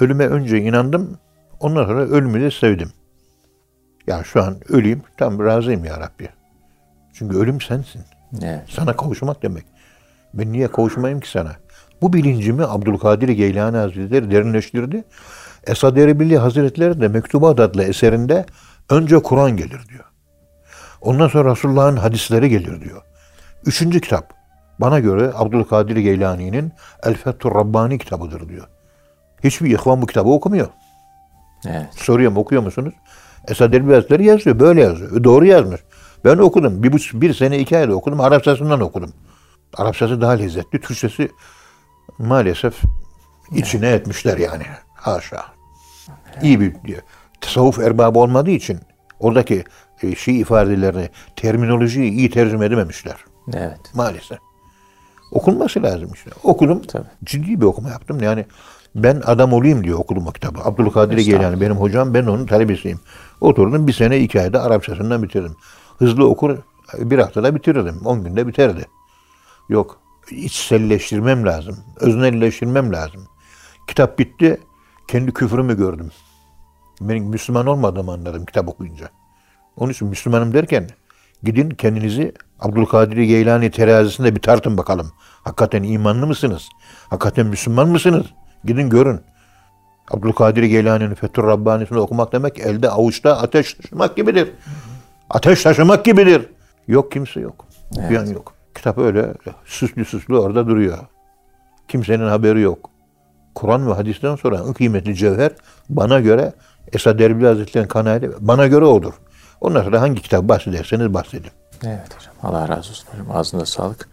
ölüme 0.00 0.26
önce 0.26 0.58
inandım, 0.60 1.18
ondan 1.60 1.84
sonra 1.84 2.00
ölümü 2.00 2.40
de 2.40 2.50
sevdim. 2.50 2.92
Ya 4.06 4.24
şu 4.24 4.42
an 4.42 4.56
öleyim, 4.68 5.02
tam 5.16 5.44
razıyım 5.44 5.84
ya 5.84 6.00
Rabbi. 6.00 6.28
Çünkü 7.12 7.36
ölüm 7.36 7.60
sensin. 7.60 8.02
Evet. 8.42 8.62
Sana 8.68 8.96
kavuşmak 8.96 9.42
demek. 9.42 9.64
Ben 10.38 10.52
niye 10.52 10.68
kavuşmayayım 10.68 11.20
ki 11.20 11.30
sana? 11.30 11.52
Bu 12.02 12.12
bilincimi 12.12 12.64
Abdülkadir 12.64 13.28
Geylani 13.28 13.76
Hazretleri 13.76 14.30
derinleştirdi. 14.30 15.04
Esad 15.66 15.96
Erbil 15.96 16.36
Hazretleri 16.36 17.00
de 17.00 17.08
Mektubat 17.08 17.60
adlı 17.60 17.82
eserinde 17.82 18.46
önce 18.90 19.22
Kur'an 19.22 19.56
gelir 19.56 19.88
diyor. 19.88 20.04
Ondan 21.00 21.28
sonra 21.28 21.50
Resulullah'ın 21.50 21.96
hadisleri 21.96 22.48
gelir 22.48 22.80
diyor. 22.80 23.02
Üçüncü 23.66 24.00
kitap 24.00 24.32
bana 24.78 25.00
göre 25.00 25.32
Abdülkadir 25.34 25.96
Geylani'nin 25.96 26.72
El 27.02 27.14
Fethur 27.14 27.54
Rabbani 27.54 27.98
kitabıdır 27.98 28.48
diyor. 28.48 28.66
Hiçbir 29.44 29.70
ihvan 29.70 30.02
bu 30.02 30.06
kitabı 30.06 30.28
okumuyor. 30.28 30.68
Evet. 31.68 31.86
Soruyorum 31.96 32.36
okuyor 32.36 32.62
musunuz? 32.62 32.94
Esad 33.48 33.72
Erbil 33.72 33.94
Hazretleri 33.94 34.26
yazıyor. 34.26 34.60
Böyle 34.60 34.82
yazıyor. 34.82 35.20
E, 35.20 35.24
Doğru 35.24 35.46
yazmış. 35.46 35.80
Ben 36.24 36.38
okudum. 36.38 36.82
Bir, 36.82 37.10
bir 37.14 37.34
sene 37.34 37.58
iki 37.58 37.78
ayda 37.78 37.94
okudum. 37.94 38.20
Arapçasından 38.20 38.80
okudum. 38.80 39.12
Arapçası 39.76 40.20
daha 40.20 40.32
lezzetli. 40.32 40.80
Türkçesi 40.80 41.30
maalesef 42.18 42.74
içine 43.50 43.88
etmişler 43.88 44.38
yani. 44.38 44.64
Haşa. 44.94 45.44
İyi 46.42 46.60
bir 46.60 46.74
diyor. 46.84 47.02
Tasavvuf 47.40 47.78
erbabı 47.78 48.18
olmadığı 48.18 48.50
için 48.50 48.78
oradaki 49.20 49.64
e, 50.02 50.14
şey 50.14 50.40
ifadelerini, 50.40 51.08
terminolojiyi 51.36 52.12
iyi 52.12 52.30
tercüme 52.30 52.66
edememişler. 52.66 53.16
Evet. 53.54 53.80
Maalesef. 53.94 54.38
Okunması 55.32 55.82
lazım 55.82 56.10
işte. 56.14 56.30
Okudum. 56.42 56.82
Tabii. 56.82 57.06
Ciddi 57.24 57.60
bir 57.60 57.66
okuma 57.66 57.88
yaptım. 57.88 58.22
Yani 58.22 58.46
ben 58.94 59.22
adam 59.24 59.52
olayım 59.52 59.84
diye 59.84 59.94
okudum 59.94 60.26
o 60.26 60.32
kitabı. 60.32 60.60
Abdülkadir 60.64 61.18
Geylani 61.18 61.60
benim 61.60 61.76
hocam. 61.76 62.14
Ben 62.14 62.26
onun 62.26 62.46
talebesiyim. 62.46 63.00
Oturdum 63.40 63.86
bir 63.86 63.92
sene 63.92 64.18
iki 64.18 64.40
ayda 64.40 64.62
Arapçasından 64.62 65.22
bitirdim. 65.22 65.56
Hızlı 65.98 66.28
okur 66.28 66.58
bir 66.98 67.18
haftada 67.18 67.54
bitirirdim. 67.54 68.00
On 68.04 68.24
günde 68.24 68.46
biterdi. 68.46 68.84
Yok. 69.68 70.00
içselleştirmem 70.30 71.46
lazım. 71.46 71.76
Öznelleştirmem 72.00 72.92
lazım. 72.92 73.28
Kitap 73.88 74.18
bitti. 74.18 74.60
Kendi 75.08 75.32
küfrümü 75.32 75.76
gördüm. 75.76 76.10
Benim 77.00 77.24
Müslüman 77.24 77.66
olmadığımı 77.66 78.12
anladım 78.12 78.44
kitap 78.44 78.68
okuyunca. 78.68 79.08
Onun 79.76 79.92
için 79.92 80.08
Müslümanım 80.08 80.54
derken 80.54 80.88
gidin 81.42 81.70
kendinizi 81.70 82.32
Abdülkadir 82.60 83.16
Geylani 83.16 83.70
terazisinde 83.70 84.36
bir 84.36 84.42
tartın 84.42 84.78
bakalım. 84.78 85.12
Hakikaten 85.18 85.82
imanlı 85.82 86.26
mısınız? 86.26 86.68
Hakikaten 87.10 87.46
Müslüman 87.46 87.88
mısınız? 87.88 88.26
Gidin 88.64 88.90
görün. 88.90 89.20
Abdülkadir 90.10 90.62
Geylani'nin 90.62 91.14
Fethur 91.14 91.44
Rabbani'sini 91.44 91.98
okumak 91.98 92.32
demek 92.32 92.58
elde 92.58 92.90
avuçta 92.90 93.38
ateş 93.38 93.74
taşımak 93.74 94.16
gibidir. 94.16 94.50
Ateş 95.30 95.62
taşımak 95.62 96.04
gibidir. 96.04 96.48
Yok 96.88 97.12
kimse 97.12 97.40
yok. 97.40 97.66
Okuyan 97.98 98.26
yok. 98.26 98.54
Kitap 98.74 98.98
öyle 98.98 99.34
süslü 99.64 100.04
süslü 100.04 100.36
orada 100.36 100.66
duruyor. 100.66 100.98
Kimsenin 101.88 102.28
haberi 102.28 102.60
yok. 102.60 102.90
Kur'an 103.54 103.88
ve 103.90 103.94
hadisten 103.94 104.36
sonra 104.36 104.62
en 104.68 104.72
kıymetli 104.72 105.14
cevher 105.14 105.50
bana 105.88 106.20
göre 106.20 106.52
Esad 106.92 107.18
Erbil 107.20 107.44
Hazretleri'nin 107.44 107.88
kanaati 107.88 108.30
bana 108.40 108.66
göre 108.66 108.84
odur. 108.84 109.12
Ondan 109.60 109.82
sonra 109.82 110.00
hangi 110.00 110.22
kitap 110.22 110.48
bahsederseniz 110.48 111.14
bahsedin. 111.14 111.50
Evet 111.84 112.16
hocam. 112.16 112.34
Allah 112.42 112.68
razı 112.68 112.90
olsun 112.90 113.08
hocam. 113.12 113.36
Ağzında 113.36 113.66
sağlık. 113.66 114.08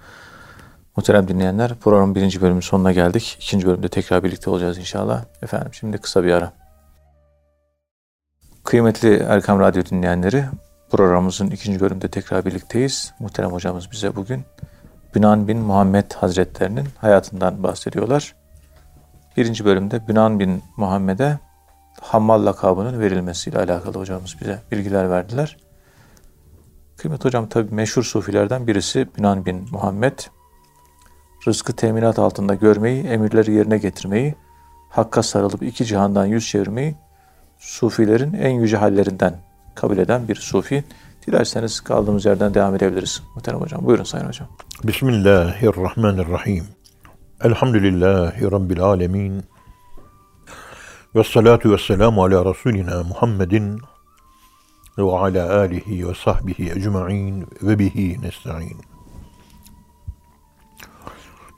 Muhterem 0.98 1.28
dinleyenler 1.28 1.76
programın 1.76 2.16
birinci 2.16 2.42
bölümünün 2.42 2.62
sonuna 2.62 2.92
geldik. 2.92 3.38
İkinci 3.42 3.68
bölümde 3.68 3.88
tekrar 3.88 4.24
birlikte 4.24 4.50
olacağız 4.50 4.78
inşallah. 4.78 5.24
Efendim 5.42 5.74
şimdi 5.74 5.98
kısa 5.98 6.24
bir 6.24 6.32
ara. 6.32 6.54
Kıymetli 8.64 9.16
Erkam 9.16 9.60
Radyo 9.60 9.86
dinleyenleri 9.86 10.46
programımızın 10.92 11.48
ikinci 11.48 11.80
bölümünde 11.80 12.08
tekrar 12.08 12.46
birlikteyiz. 12.46 13.14
Muhterem 13.20 13.52
hocamız 13.52 13.92
bize 13.92 14.16
bugün 14.16 14.44
Bünan 15.16 15.48
bin 15.48 15.58
Muhammed 15.58 16.12
Hazretlerinin 16.12 16.88
hayatından 16.98 17.64
bahsediyorlar. 17.64 18.36
Birinci 19.38 19.66
bölümde 19.66 20.08
Bünan 20.08 20.40
bin 20.40 20.64
Muhammed'e 20.78 21.40
Hammal 22.02 22.46
lakabının 22.46 23.00
verilmesiyle 23.00 23.58
alakalı 23.60 24.00
hocamız 24.00 24.36
bize 24.42 24.60
bilgiler 24.72 25.10
verdiler. 25.10 25.58
Kıymet 26.98 27.26
hocam 27.26 27.50
tabi 27.50 27.76
meşhur 27.76 28.04
sufilerden 28.04 28.68
birisi 28.68 29.08
Bünan 29.18 29.46
bin 29.46 29.68
Muhammed. 29.72 30.20
Rızkı 31.48 31.74
teminat 31.74 32.20
altında 32.20 32.56
görmeyi, 32.56 33.04
emirleri 33.04 33.52
yerine 33.52 33.78
getirmeyi, 33.78 34.36
hakka 34.90 35.24
sarılıp 35.24 35.64
iki 35.64 35.86
cihandan 35.86 36.26
yüz 36.26 36.48
çevirmeyi 36.48 36.96
sufilerin 37.60 38.34
en 38.34 38.50
yüce 38.50 38.78
hallerinden 38.78 39.51
kabul 39.76 39.98
eden 39.98 40.28
bir 40.28 40.36
sufi. 40.36 40.84
Dilerseniz 41.28 41.82
kaldığımız 41.82 42.26
yerden 42.26 42.54
devam 42.54 42.76
edebiliriz. 42.76 43.24
Muhterem 43.36 43.60
hocam. 43.60 43.86
Buyurun 43.86 44.04
Sayın 44.04 44.28
hocam. 44.28 44.48
Bismillahirrahmanirrahim. 44.84 46.66
Elhamdülillahi 47.44 48.52
Rabbil 48.52 48.82
alemin. 48.82 49.44
Ve 51.16 51.24
salatu 51.24 51.72
ve 51.72 51.78
selamu 51.78 52.24
ala 52.24 52.46
Resulina 52.46 53.04
Muhammedin 53.04 53.82
ve 54.98 55.18
ala 55.18 55.58
alihi 55.60 56.08
ve 56.08 56.14
sahbihi 56.16 56.72
ecma'in 56.72 57.48
ve 57.62 57.80
bihi 57.80 58.22
nesta'in. 58.22 58.78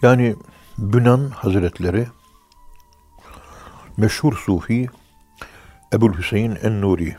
Yani 0.02 0.36
Bünan 0.78 1.30
Hazretleri 1.30 2.08
meşhur 3.98 4.38
sufi 4.38 4.90
Ebul 5.94 6.18
Hüseyin 6.18 6.58
en-Nuri. 6.64 7.16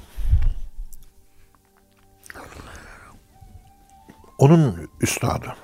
Onun 4.38 4.90
üstadı 5.00 5.56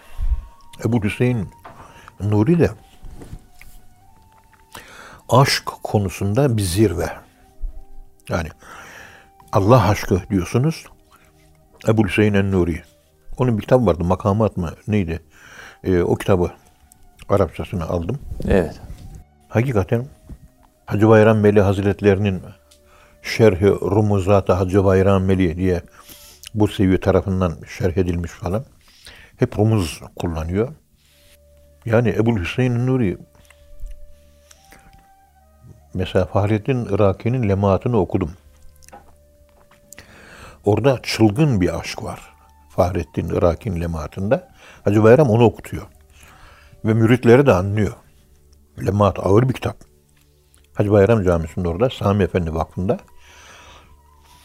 Ebu 0.85 1.05
Hüseyin 1.05 1.49
Nuri 2.21 2.59
de 2.59 2.71
aşk 5.29 5.67
konusunda 5.83 6.57
bir 6.57 6.63
zirve. 6.63 7.11
Yani 8.29 8.49
Allah 9.53 9.89
aşkı 9.89 10.23
diyorsunuz. 10.31 10.87
Ebu 11.89 12.05
Hüseyin 12.05 12.35
en-Nuri. 12.35 12.83
Onun 13.39 13.57
bir 13.57 13.63
kitabı 13.63 13.87
vardı. 13.87 14.05
Makamat 14.05 14.57
mı? 14.57 14.75
Neydi? 14.89 15.23
Ee, 15.85 16.03
o 16.03 16.15
kitabı 16.15 16.51
Arapçasını 17.29 17.85
aldım. 17.89 18.19
Evet. 18.49 18.81
Hakikaten 19.49 20.07
Hacı 20.87 21.09
Bayram 21.09 21.45
Veli 21.45 21.61
Hazretlerinin 21.61 22.43
Şerhi 23.23 23.67
Rumuzat-ı 23.67 24.53
Hacı 24.53 24.85
Bayram 24.85 25.29
Veli 25.29 25.57
diye 25.57 25.83
bu 26.55 26.69
seviye 26.69 27.01
tarafından 27.01 27.57
şerh 27.79 27.97
edilmiş 27.97 28.31
falan. 28.31 28.65
Hep 29.37 29.59
rumuz 29.59 30.01
kullanıyor. 30.17 30.69
Yani 31.85 32.09
Ebu 32.09 32.39
Hüseyin 32.39 32.87
Nuri 32.87 33.19
mesela 35.95 36.25
Fahrettin 36.25 36.85
Iraki'nin 36.85 37.49
lemaatını 37.49 38.01
okudum. 38.01 38.31
Orada 40.65 40.99
çılgın 41.03 41.61
bir 41.61 41.79
aşk 41.79 42.03
var. 42.03 42.21
Fahrettin 42.71 43.29
Iraki'nin 43.29 43.81
lemaatında. 43.81 44.49
Hacı 44.85 45.03
Bayram 45.03 45.31
onu 45.31 45.45
okutuyor. 45.45 45.87
Ve 46.85 46.95
müritleri 46.95 47.47
de 47.47 47.53
anlıyor. 47.53 47.93
Lemaat 48.87 49.19
ağır 49.19 49.49
bir 49.49 49.55
kitap. 49.55 49.77
Hacı 50.75 50.91
Bayram 50.91 51.25
Camisi'nde 51.25 51.69
orada 51.69 51.91
Sami 51.91 52.25
Efendi 52.25 52.55
Vakfı'nda 52.55 52.99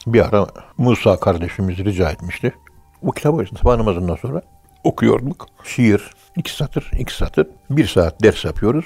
bir 0.08 0.26
ara 0.26 0.48
Musa 0.78 1.20
kardeşimiz 1.20 1.78
rica 1.78 2.10
etmişti. 2.12 2.56
Bu 3.02 3.12
kitabı 3.12 3.46
sabah 3.62 3.78
namazından 3.78 4.15
sonra 4.15 4.41
okuyorduk. 4.84 5.48
Şiir, 5.63 6.13
iki 6.38 6.56
satır, 6.56 6.91
iki 7.00 7.15
satır. 7.15 7.48
Bir 7.70 7.88
saat 7.88 8.24
ders 8.24 8.46
yapıyoruz. 8.46 8.86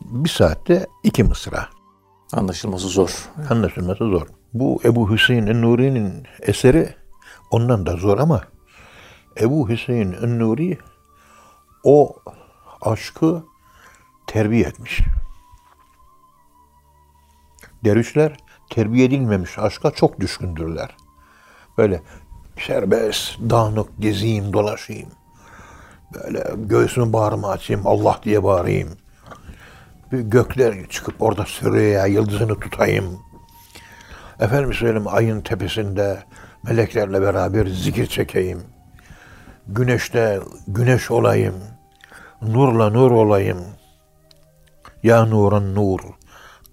Bir 0.00 0.28
saatte 0.28 0.86
iki 1.02 1.24
mısra. 1.24 1.68
Anlaşılması 2.32 2.88
zor. 2.88 3.28
Anlaşılması 3.50 4.04
zor. 4.04 4.26
Bu 4.54 4.80
Ebu 4.84 5.10
Hüseyin 5.10 5.46
en-Nuri'nin 5.46 6.26
eseri 6.40 6.94
ondan 7.50 7.86
da 7.86 7.96
zor 7.96 8.18
ama 8.18 8.42
Ebu 9.40 9.68
Hüseyin 9.68 10.12
en-Nuri 10.12 10.78
o 11.84 12.16
aşkı 12.80 13.44
terbiye 14.26 14.66
etmiş. 14.66 15.00
Dervişler 17.84 18.36
terbiye 18.74 19.04
edilmemiş 19.04 19.58
aşka 19.58 19.90
çok 19.90 20.20
düşkündürler. 20.20 20.96
Böyle 21.78 22.02
serbest, 22.58 23.40
dağınık 23.50 23.88
gezeyim, 23.98 24.52
dolaşayım. 24.52 25.08
Böyle 26.14 26.44
göğsümü 26.56 27.12
bağrıma 27.12 27.48
açayım, 27.48 27.86
Allah 27.86 28.20
diye 28.22 28.44
bağırayım. 28.44 28.88
Bir 30.12 30.20
gökler 30.20 30.88
çıkıp 30.88 31.22
orada 31.22 31.44
sürüye 31.44 32.08
yıldızını 32.08 32.60
tutayım. 32.60 33.18
Efendim 34.40 34.72
söyleyeyim 34.72 35.08
ayın 35.08 35.40
tepesinde 35.40 36.22
meleklerle 36.62 37.22
beraber 37.22 37.66
zikir 37.66 38.06
çekeyim. 38.06 38.62
Güneşte 39.66 40.40
güneş 40.68 41.10
olayım. 41.10 41.54
Nurla 42.42 42.90
nur 42.90 43.10
olayım. 43.10 43.58
Ya 45.02 45.26
nuran 45.26 45.74
nur. 45.74 46.00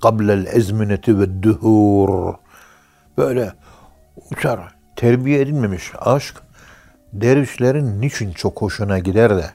Kablel 0.02 0.46
ezmineti 0.46 1.20
ve 1.20 1.44
duhur. 1.44 2.34
Böyle 3.18 3.54
uçar. 4.32 4.60
Terbiye 4.96 5.42
edilmemiş 5.42 5.92
aşk 6.00 6.42
dervişlerin 7.14 8.02
niçin 8.02 8.32
çok 8.32 8.62
hoşuna 8.62 9.00
gider 9.00 9.38
de 9.38 9.46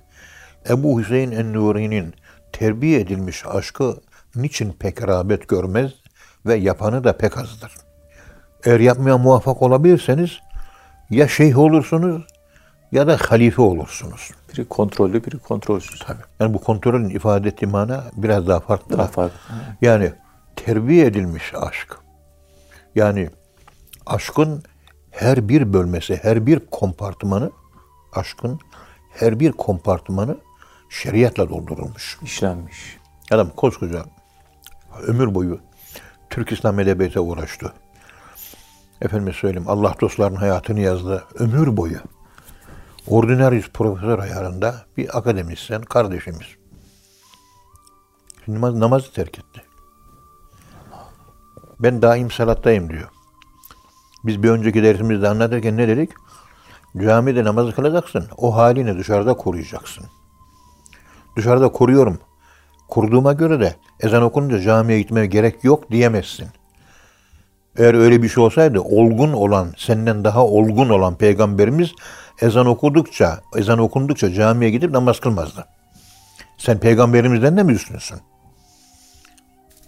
Ebu 0.69 1.01
Hüseyin 1.01 1.31
en-Nuri'nin 1.31 2.15
terbiye 2.53 3.01
edilmiş 3.01 3.47
aşkı 3.47 3.97
niçin 4.37 4.73
pek 4.73 5.09
rağbet 5.09 5.49
görmez 5.49 5.91
ve 6.47 6.55
yapanı 6.55 7.05
da 7.05 7.17
pek 7.17 7.39
azdır. 7.39 7.73
Eğer 8.65 8.81
yapmaya 8.81 9.19
muvaffak 9.19 9.63
olabilirseniz 9.63 10.31
ya 11.11 11.29
şeyh 11.29 11.59
olursunuz 11.59 12.27
ya 12.93 13.07
da 13.07 13.17
halife 13.29 13.63
olursunuz. 13.63 14.31
Biri 14.53 14.65
kontrollü, 14.69 15.25
biri 15.25 15.39
kontrolsüz. 15.39 16.01
Tabii. 16.07 16.23
Yani 16.41 16.55
bu 16.55 16.61
kontrolün 16.61 17.09
ifade 17.09 17.49
ettiği 17.49 17.67
mana 17.67 18.05
biraz 18.17 18.49
daha 18.49 18.61
farklı. 18.61 18.99
Daha 18.99 19.07
farklı. 19.07 19.39
Yani 19.83 20.13
terbiye 20.57 21.07
edilmiş 21.07 21.55
aşk. 21.55 21.99
Yani 22.95 23.31
aşkın 24.07 24.63
her 25.11 25.49
bir 25.49 25.73
bölmesi, 25.73 26.19
her 26.23 26.47
bir 26.47 26.61
kompartımanı, 26.71 27.51
aşkın 28.13 28.61
her 29.11 29.41
bir 29.41 29.53
kompartımanı 29.53 30.39
şeriatla 30.91 31.49
doldurulmuş. 31.49 32.19
İşlenmiş. 32.23 32.99
Adam 33.31 33.51
koskoca 33.57 34.05
ömür 35.03 35.35
boyu 35.35 35.61
Türk 36.31 36.53
İslam 36.53 36.81
edebiyete 36.81 37.21
uğraştı. 37.21 37.73
Efendim 39.03 39.35
söyleyeyim 39.35 39.69
Allah 39.69 39.95
dostlarının 40.01 40.37
hayatını 40.37 40.81
yazdı. 40.81 41.25
Ömür 41.35 41.77
boyu. 41.77 41.99
Ordinarius 43.07 43.69
profesör 43.69 44.19
ayarında 44.19 44.85
bir 44.97 45.19
akademisyen 45.19 45.83
kardeşimiz. 45.83 46.47
Namaz, 48.49 48.75
namazı 48.75 49.13
terk 49.13 49.39
etti. 49.39 49.63
Ben 51.81 52.03
daim 52.03 52.31
salattayım 52.31 52.91
diyor. 52.91 53.09
Biz 54.25 54.43
bir 54.43 54.51
önceki 54.51 54.83
dersimizde 54.83 55.29
anlatırken 55.29 55.77
ne 55.77 55.89
dedik? 55.89 56.11
Camide 57.03 57.45
namazı 57.45 57.75
kılacaksın. 57.75 58.29
O 58.37 58.57
halini 58.57 58.99
dışarıda 58.99 59.35
koruyacaksın. 59.35 60.05
Dışarıda 61.37 61.73
koruyorum. 61.73 62.19
Kurduğuma 62.89 63.33
göre 63.33 63.61
de 63.61 63.77
ezan 64.01 64.23
okununca 64.23 64.61
camiye 64.61 65.01
gitmeye 65.01 65.27
gerek 65.27 65.65
yok 65.65 65.91
diyemezsin. 65.91 66.49
Eğer 67.77 67.95
öyle 67.95 68.23
bir 68.23 68.29
şey 68.29 68.45
olsaydı 68.45 68.81
olgun 68.81 69.33
olan, 69.33 69.73
senden 69.77 70.25
daha 70.25 70.47
olgun 70.47 70.89
olan 70.89 71.15
peygamberimiz 71.15 71.91
ezan 72.41 72.67
okudukça, 72.67 73.41
ezan 73.57 73.79
okundukça 73.79 74.33
camiye 74.33 74.71
gidip 74.71 74.91
namaz 74.91 75.21
kılmazdı. 75.21 75.67
Sen 76.59 76.79
peygamberimizden 76.79 77.57
de 77.57 77.63
mi 77.63 77.73
üstünsün? 77.73 78.19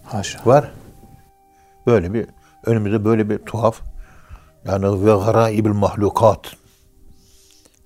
Haşa. 0.03 0.39
Var. 0.45 0.71
Böyle 1.89 2.13
bir 2.13 2.27
önümüzde 2.65 3.05
böyle 3.05 3.29
bir 3.29 3.37
tuhaf 3.37 3.81
yani 4.65 5.05
ve 5.05 5.25
garaibil 5.25 5.69
mahlukat. 5.69 6.55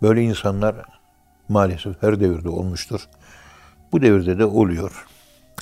Böyle 0.02 0.22
insanlar 0.22 0.76
maalesef 1.50 2.04
her 2.04 2.20
devirde 2.20 2.50
olmuştur. 2.50 3.08
Bu 3.92 4.02
devirde 4.02 4.40
de 4.40 4.46
oluyor. 4.46 5.06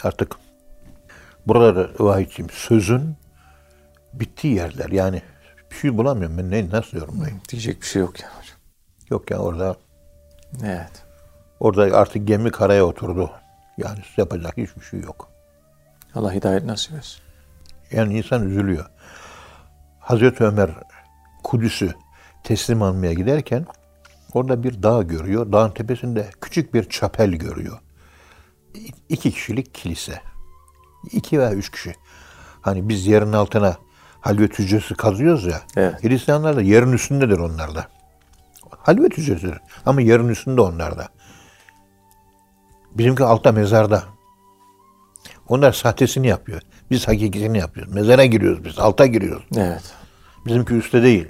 Artık 0.03 0.35
burada 1.47 1.89
vahiyçiyim 1.99 2.49
sözün 2.51 3.15
bittiği 4.13 4.55
yerler 4.55 4.89
yani 4.89 5.21
bir 5.71 5.75
şey 5.75 5.97
bulamıyorum 5.97 6.37
ben 6.37 6.51
ne 6.51 6.69
nasıl 6.69 6.97
yorumlayayım. 6.97 7.41
Diyecek 7.49 7.81
bir 7.81 7.87
şey 7.87 8.01
yok 8.01 8.19
yani 8.19 8.33
hocam. 8.33 8.57
Yok 9.09 9.31
ya 9.31 9.37
orada 9.37 9.75
Evet. 10.63 11.03
orada 11.59 11.97
artık 11.97 12.27
gemi 12.27 12.51
karaya 12.51 12.85
oturdu. 12.85 13.31
Yani 13.77 13.99
yapacak 14.17 14.57
hiçbir 14.57 14.85
şey 14.85 14.99
yok. 15.01 15.29
Allah 16.15 16.33
hidayet 16.33 16.63
nasip 16.65 16.93
etsin. 16.97 17.30
Yani 17.91 18.17
insan 18.17 18.49
üzülüyor. 18.49 18.85
Hazreti 19.99 20.43
Ömer 20.43 20.69
Kudüs'ü 21.43 21.93
teslim 22.43 22.81
almaya 22.81 23.13
giderken 23.13 23.65
orada 24.33 24.63
bir 24.63 24.83
dağ 24.83 25.03
görüyor. 25.03 25.51
Dağın 25.51 25.71
tepesinde 25.71 26.29
küçük 26.41 26.73
bir 26.73 26.89
çapel 26.89 27.31
görüyor. 27.31 27.79
İki 29.09 29.31
kişilik 29.31 29.73
kilise. 29.73 30.21
İki 31.11 31.39
veya 31.39 31.53
üç 31.53 31.71
kişi. 31.71 31.95
Hani 32.61 32.89
biz 32.89 33.07
yerin 33.07 33.33
altına 33.33 33.77
halvet 34.21 34.59
hücresi 34.59 34.95
kazıyoruz 34.95 35.45
ya. 35.45 35.61
Evet. 35.75 36.03
Hristiyanlar 36.03 36.55
da 36.55 36.61
yerin 36.61 36.91
üstündedir 36.91 37.37
onlar 37.37 37.75
da. 37.75 37.87
Halvet 38.77 39.17
hücresidir. 39.17 39.57
Ama 39.85 40.01
yerin 40.01 40.27
üstünde 40.27 40.61
onlar 40.61 40.97
da. 40.97 41.07
Bizimki 42.91 43.23
altta 43.23 43.51
mezarda. 43.51 44.03
Onlar 45.51 45.71
sahtesini 45.71 46.27
yapıyor. 46.27 46.61
Biz 46.91 47.07
hakikisini 47.07 47.57
yapıyoruz. 47.57 47.93
Mezara 47.93 48.25
giriyoruz 48.25 48.65
biz. 48.65 48.79
Alta 48.79 49.05
giriyoruz. 49.05 49.45
Evet. 49.57 49.93
Bizimki 50.45 50.73
üstte 50.73 51.03
değil. 51.03 51.27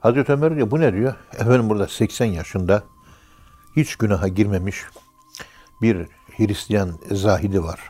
Hazreti 0.00 0.32
Ömer 0.32 0.56
diyor 0.56 0.70
bu 0.70 0.80
ne 0.80 0.92
diyor? 0.92 1.14
Efendim 1.32 1.68
burada 1.68 1.88
80 1.88 2.26
yaşında 2.26 2.82
hiç 3.76 3.96
günaha 3.96 4.34
girmemiş 4.34 4.84
bir 5.82 6.06
Hristiyan 6.36 6.98
zahidi 7.10 7.62
var. 7.62 7.80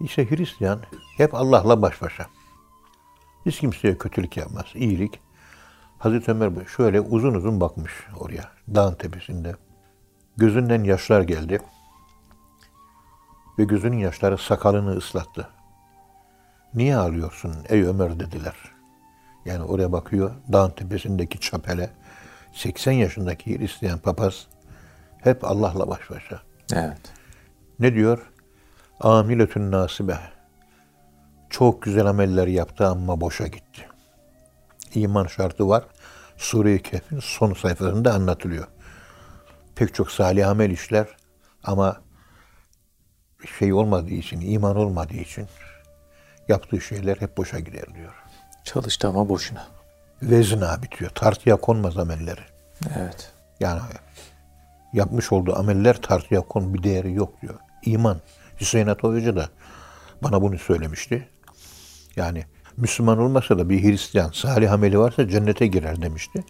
İşte 0.00 0.30
Hristiyan 0.30 0.80
hep 1.16 1.34
Allah'la 1.34 1.82
baş 1.82 2.02
başa. 2.02 2.26
Hiç 3.46 3.58
kimseye 3.60 3.98
kötülük 3.98 4.36
yapmaz. 4.36 4.66
İyilik. 4.74 5.20
Hazreti 5.98 6.30
Ömer 6.30 6.52
şöyle 6.76 7.00
uzun 7.00 7.34
uzun 7.34 7.60
bakmış 7.60 7.92
oraya. 8.18 8.50
Dağın 8.74 8.94
tepesinde. 8.94 9.54
Gözünden 10.36 10.84
yaşlar 10.84 11.22
geldi. 11.22 11.60
Ve 13.58 13.64
gözünün 13.64 13.98
yaşları 13.98 14.38
sakalını 14.38 14.96
ıslattı. 14.96 15.48
Niye 16.74 16.96
ağlıyorsun 16.96 17.54
ey 17.68 17.82
Ömer 17.82 18.20
dediler. 18.20 18.54
Yani 19.44 19.62
oraya 19.64 19.92
bakıyor 19.92 20.30
dağın 20.52 20.70
tepesindeki 20.70 21.40
çapele. 21.40 21.90
80 22.52 22.92
yaşındaki 22.92 23.58
Hristiyan 23.58 23.98
papaz 23.98 24.46
hep 25.20 25.44
Allah'la 25.44 25.88
baş 25.88 26.10
başa. 26.10 26.42
Evet. 26.72 26.98
Ne 27.78 27.94
diyor? 27.94 28.32
Amiletün 29.00 29.70
nasibe. 29.72 30.18
Çok 31.50 31.82
güzel 31.82 32.06
ameller 32.06 32.46
yaptı 32.46 32.86
ama 32.86 33.20
boşa 33.20 33.46
gitti. 33.46 33.88
İman 34.94 35.26
şartı 35.26 35.68
var. 35.68 35.84
Sure-i 36.36 36.82
Kehf'in 36.82 37.20
son 37.20 37.52
sayfasında 37.52 38.14
anlatılıyor. 38.14 38.66
Pek 39.74 39.94
çok 39.94 40.10
salih 40.10 40.48
amel 40.48 40.70
işler 40.70 41.06
ama 41.64 42.00
şey 43.58 43.72
olmadığı 43.72 44.14
için, 44.14 44.40
iman 44.40 44.76
olmadığı 44.76 45.16
için 45.16 45.46
yaptığı 46.48 46.80
şeyler 46.80 47.16
hep 47.16 47.36
boşa 47.36 47.58
gider 47.58 47.94
diyor. 47.94 48.14
Çalıştı 48.64 49.08
ama 49.08 49.28
boşuna. 49.28 49.66
Vezna 50.22 50.82
bitiyor. 50.82 51.10
Tartıya 51.10 51.56
konmaz 51.56 51.98
amelleri. 51.98 52.40
Evet. 52.96 53.32
Yani 53.60 53.80
yapmış 54.92 55.32
olduğu 55.32 55.58
ameller 55.58 56.02
tartıya 56.02 56.40
kon 56.40 56.74
bir 56.74 56.82
değeri 56.82 57.12
yok 57.12 57.42
diyor. 57.42 57.54
İman. 57.84 58.20
Hüseyin 58.60 58.86
Hoca 58.86 59.36
da 59.36 59.48
bana 60.22 60.42
bunu 60.42 60.58
söylemişti. 60.58 61.28
Yani 62.16 62.44
Müslüman 62.76 63.18
olmasa 63.18 63.58
da 63.58 63.68
bir 63.68 63.82
Hristiyan 63.82 64.30
salih 64.30 64.72
ameli 64.72 64.98
varsa 64.98 65.28
cennete 65.28 65.66
girer 65.66 66.02
demişti. 66.02 66.44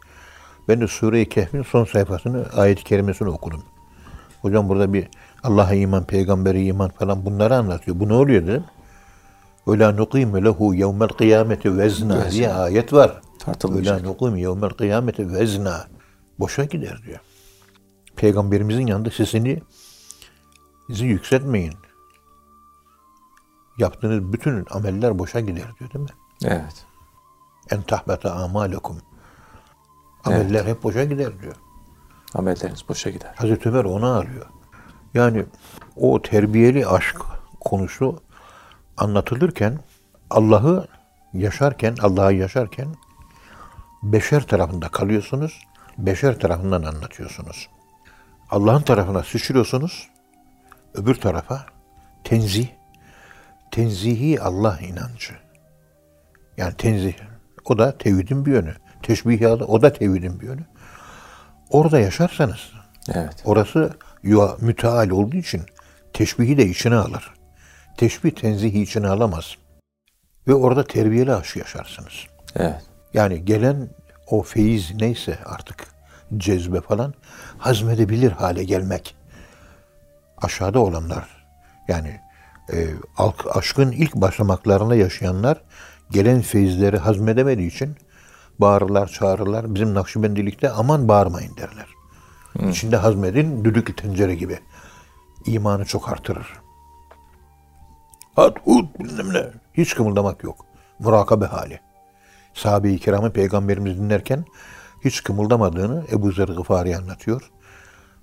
Ben 0.68 0.80
de 0.80 0.88
Sure-i 0.88 1.28
Kehf'in 1.28 1.62
son 1.62 1.84
sayfasını, 1.84 2.46
ayet-i 2.56 2.84
kerimesini 2.84 3.28
okudum. 3.28 3.64
Hocam 4.42 4.68
burada 4.68 4.92
bir 4.92 5.08
Allah'a 5.46 5.74
iman, 5.74 6.04
peygambere 6.04 6.62
iman 6.64 6.88
falan 6.88 7.26
bunları 7.26 7.56
anlatıyor. 7.56 8.00
Bu 8.00 8.08
ne 8.08 8.12
oluyor 8.12 8.46
dedim. 8.46 8.64
Öyle 9.66 9.96
nukime 9.96 10.44
lehu 10.44 10.74
yevmel 10.74 11.08
kıyameti 11.08 11.78
vezna 11.78 12.30
diye 12.30 12.52
ayet 12.52 12.92
var. 12.92 13.20
Tartılmayacak. 13.38 13.98
Öyle 13.98 14.08
nukime 14.08 14.40
yevmel 14.40 14.70
kıyameti 14.70 15.32
vezna. 15.32 15.86
Boşa 16.38 16.64
gider 16.64 17.02
diyor. 17.06 17.18
Peygamberimizin 18.16 18.86
yanında 18.86 19.10
sesini 19.10 19.62
bizi 20.88 21.04
yükseltmeyin. 21.04 21.74
Yaptığınız 23.78 24.32
bütün 24.32 24.66
ameller 24.70 25.18
boşa 25.18 25.40
gider 25.40 25.68
diyor 25.78 25.92
değil 25.92 26.04
mi? 26.04 26.10
Evet. 26.44 26.86
En 27.70 27.82
tahbeta 27.82 28.32
amalekum. 28.32 28.96
Ameller 30.24 30.64
hep 30.64 30.82
boşa 30.82 31.04
gider 31.04 31.42
diyor. 31.42 31.54
Amelleriniz 32.34 32.88
boşa 32.88 33.10
gider. 33.10 33.34
Hazreti 33.36 33.68
Ömer 33.68 33.84
onu 33.84 34.06
arıyor. 34.06 34.46
Yani 35.16 35.44
o 35.96 36.22
terbiyeli 36.22 36.86
aşk 36.86 37.16
konusu 37.60 38.22
anlatılırken 38.96 39.78
Allah'ı 40.30 40.88
yaşarken, 41.32 41.96
Allah'ı 42.02 42.34
yaşarken 42.34 42.88
beşer 44.02 44.46
tarafında 44.46 44.88
kalıyorsunuz, 44.88 45.60
beşer 45.98 46.38
tarafından 46.38 46.82
anlatıyorsunuz. 46.82 47.68
Allah'ın 48.50 48.82
tarafına 48.82 49.22
sıçrıyorsunuz, 49.22 50.10
öbür 50.94 51.14
tarafa 51.14 51.66
tenzih, 52.24 52.68
tenzihi 53.70 54.40
Allah 54.40 54.78
inancı. 54.80 55.32
Yani 56.56 56.74
tenzih, 56.74 57.14
o 57.64 57.78
da 57.78 57.98
tevhidin 57.98 58.46
bir 58.46 58.52
yönü. 58.52 58.74
Teşbih 59.02 59.68
o 59.68 59.82
da 59.82 59.92
tevhidin 59.92 60.40
bir 60.40 60.46
yönü. 60.46 60.64
Orada 61.70 62.00
yaşarsanız, 62.00 62.72
Evet. 63.14 63.42
orası 63.44 63.96
yuva 64.26 64.56
müteal 64.60 65.10
olduğu 65.10 65.36
için 65.36 65.62
teşbihi 66.12 66.58
de 66.58 66.66
içine 66.66 66.94
alır. 66.94 67.34
Teşbih 67.96 68.30
tenzihi 68.30 68.82
içine 68.82 69.08
alamaz. 69.08 69.54
Ve 70.48 70.54
orada 70.54 70.84
terbiyeli 70.84 71.34
aşk 71.34 71.56
yaşarsınız. 71.56 72.12
Evet. 72.56 72.82
Yani 73.14 73.44
gelen 73.44 73.88
o 74.26 74.42
feyiz 74.42 74.94
neyse 74.94 75.38
artık 75.44 75.86
cezbe 76.36 76.80
falan 76.80 77.14
hazmedebilir 77.58 78.30
hale 78.32 78.64
gelmek. 78.64 79.16
Aşağıda 80.42 80.78
olanlar 80.78 81.46
yani 81.88 82.20
e, 82.72 82.88
aşkın 83.54 83.92
ilk 83.92 84.14
basamaklarında 84.14 84.94
yaşayanlar 84.94 85.62
gelen 86.10 86.40
feyizleri 86.40 86.98
hazmedemediği 86.98 87.68
için 87.68 87.96
bağırırlar, 88.58 89.08
çağırırlar. 89.08 89.74
Bizim 89.74 89.94
Nakşibendilikte 89.94 90.70
aman 90.70 91.08
bağırmayın 91.08 91.56
derler. 91.56 91.95
İçinde 92.70 92.96
hazmedin 92.96 93.64
düdüklü 93.64 93.96
tencere 93.96 94.34
gibi. 94.34 94.58
İmanı 95.46 95.84
çok 95.84 96.08
artırır. 96.12 96.46
Hat, 98.36 98.56
hut, 98.64 98.98
bilmem 98.98 99.34
ne. 99.34 99.46
Hiç 99.74 99.94
kımıldamak 99.94 100.44
yok. 100.44 100.66
Murakabe 100.98 101.44
hali. 101.44 101.80
Sahabe-i 102.54 102.98
kiramı 102.98 103.32
peygamberimiz 103.32 103.98
dinlerken 103.98 104.44
hiç 105.04 105.22
kımıldamadığını 105.22 106.04
Ebu 106.12 106.32
Zer 106.32 106.48
Gıfari 106.48 106.96
anlatıyor. 106.96 107.50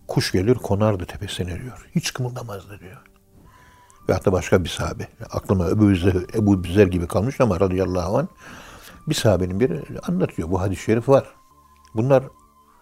Kuş 0.08 0.32
gelir 0.32 0.56
konardı 0.56 1.06
tepesine 1.06 1.62
diyor. 1.62 1.90
Hiç 1.96 2.14
kımıldamazdı 2.14 2.80
diyor. 2.80 3.02
Ve 4.10 4.14
hatta 4.14 4.32
başka 4.32 4.64
bir 4.64 4.70
sahabe. 4.70 5.08
Aklıma 5.32 5.70
Ebu 5.70 5.96
Zer, 5.96 6.16
Ebu 6.34 6.62
Zer 6.74 6.88
gibi 6.88 7.08
kalmış 7.08 7.42
ama 7.42 7.60
radıyallahu 7.60 8.18
anh. 8.18 8.28
Bir 9.08 9.16
sahabenin 9.16 9.60
biri 9.60 9.84
anlatıyor. 10.08 10.52
Bu 10.52 10.62
hadis-i 10.62 10.84
şerif 10.84 11.10
var. 11.10 11.26
Bunlar 11.96 12.24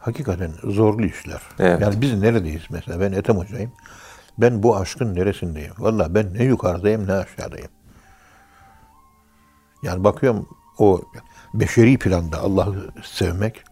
hakikaten 0.02 0.52
zorlu 0.64 1.06
işler. 1.06 1.42
Evet. 1.60 1.82
Yani 1.82 2.02
biz 2.02 2.22
neredeyiz 2.22 2.62
mesela? 2.70 3.00
Ben 3.00 3.12
Ethem 3.12 3.38
Hoca'yım. 3.38 3.72
Ben 4.38 4.64
bu 4.64 4.78
aşkın 4.78 5.16
neresindeyim? 5.16 5.74
Valla 5.78 6.16
ben 6.16 6.34
ne 6.34 6.44
yukarıdayım 6.44 7.08
ne 7.08 7.14
aşağıdayım. 7.14 7.70
Yani 9.84 10.04
bakıyorum 10.04 10.48
o 10.78 11.02
beşeri 11.54 11.98
planda 11.98 12.40
Allah'ı 12.40 12.92
sevmek 13.04 13.64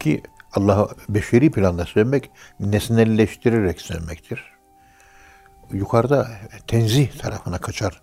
ki 0.00 0.22
Allah'ı 0.52 0.88
beşeri 1.08 1.50
planda 1.50 1.86
sevmek 1.86 2.30
nesnelleştirerek 2.60 3.80
sevmektir. 3.80 4.44
Yukarıda 5.72 6.28
tenzih 6.66 7.18
tarafına 7.18 7.58
kaçar. 7.58 8.00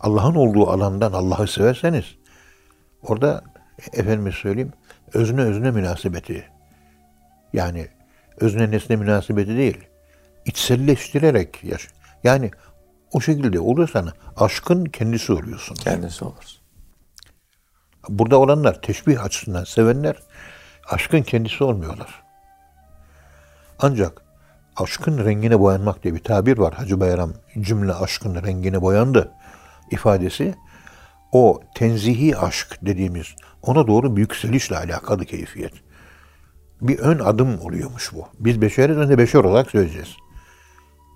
Allah'ın 0.00 0.34
olduğu 0.34 0.70
alandan 0.70 1.12
Allah'ı 1.12 1.48
severseniz 1.48 2.04
orada 3.02 3.44
efendime 3.92 4.32
söyleyeyim 4.32 4.72
özne 5.14 5.40
özne 5.40 5.70
münasebeti 5.70 6.57
yani 7.52 7.88
özne 8.40 8.70
nesne 8.70 8.96
münasebeti 8.96 9.56
değil 9.56 9.78
içselleştirerek 10.44 11.64
yaş. 11.64 11.88
Yani 12.24 12.50
o 13.12 13.20
şekilde 13.20 13.60
olursan 13.60 14.12
aşkın 14.36 14.84
kendisi 14.84 15.32
oluyorsun. 15.32 15.74
Kendisi 15.74 16.24
olur. 16.24 16.44
Burada 18.08 18.38
olanlar 18.38 18.82
teşbih 18.82 19.24
açısından 19.24 19.64
sevenler 19.64 20.16
aşkın 20.90 21.22
kendisi 21.22 21.64
olmuyorlar. 21.64 22.22
Ancak 23.78 24.22
aşkın 24.76 25.24
rengine 25.24 25.60
boyanmak 25.60 26.02
diye 26.02 26.14
bir 26.14 26.24
tabir 26.24 26.58
var. 26.58 26.74
Hacı 26.74 27.00
Bayram 27.00 27.32
cümle 27.60 27.92
aşkın 27.92 28.42
rengine 28.42 28.82
boyandı 28.82 29.32
ifadesi. 29.90 30.54
O 31.32 31.60
tenzihi 31.74 32.36
aşk 32.36 32.78
dediğimiz 32.82 33.26
ona 33.62 33.86
doğru 33.86 34.16
bir 34.16 34.20
yükselişle 34.20 34.76
alakalı 34.76 35.24
keyfiyet. 35.24 35.72
Bir 36.80 36.98
ön 36.98 37.18
adım 37.18 37.60
oluyormuş 37.60 38.14
bu. 38.14 38.26
Biz 38.38 38.62
beşeriz 38.62 38.96
önce 38.96 39.18
beşer 39.18 39.38
olarak 39.38 39.70
söyleyeceğiz. 39.70 40.16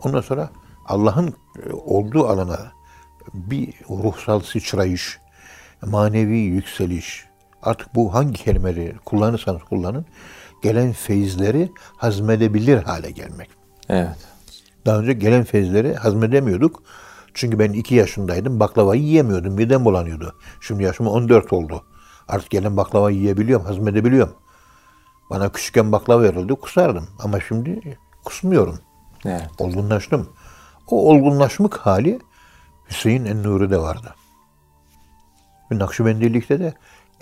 Ondan 0.05 0.21
sonra 0.21 0.51
Allah'ın 0.87 1.35
e, 1.67 1.73
olduğu 1.73 2.27
alana 2.27 2.73
bir 3.35 3.75
ruhsal 3.91 4.41
sıçrayış, 4.41 5.19
manevi 5.87 6.39
yükseliş, 6.39 7.25
artık 7.63 7.95
bu 7.95 8.15
hangi 8.15 8.45
kelimeleri 8.45 8.97
kullanırsanız 9.05 9.63
kullanın, 9.63 10.07
gelen 10.63 10.93
feyizleri 10.93 11.73
hazmedebilir 11.97 12.83
hale 12.83 13.11
gelmek. 13.11 13.51
Evet. 13.89 14.17
Daha 14.87 14.99
önce 14.99 15.13
gelen 15.13 15.45
feyizleri 15.45 15.95
hazmedemiyorduk. 15.95 16.83
Çünkü 17.35 17.59
ben 17.59 17.73
iki 17.73 17.95
yaşındaydım, 17.95 18.61
baklavayı 18.61 19.03
yiyemiyordum, 19.03 19.55
midem 19.55 19.85
bulanıyordu. 19.85 20.35
Şimdi 20.61 20.83
yaşım 20.83 21.07
14 21.07 21.53
oldu. 21.53 21.85
Artık 22.29 22.51
gelen 22.51 22.77
baklava 22.77 23.11
yiyebiliyorum, 23.11 23.67
hazmedebiliyorum. 23.67 24.35
Bana 25.33 25.53
küçükken 25.53 25.93
baklava 25.93 26.23
verildi, 26.23 26.55
kusardım. 26.55 27.09
Ama 27.19 27.41
şimdi 27.41 27.99
kusmuyorum. 28.25 28.79
Evet. 29.25 29.49
Olgunlaştım. 29.59 30.29
O 30.91 31.11
olgunlaşmak 31.11 31.77
hali 31.77 32.19
Hüseyin 32.91 33.25
en-Nuri'de 33.25 33.79
vardı. 33.79 34.15
Ve 35.73 35.79
Nakşibendilikte 35.79 36.61
de 36.61 36.75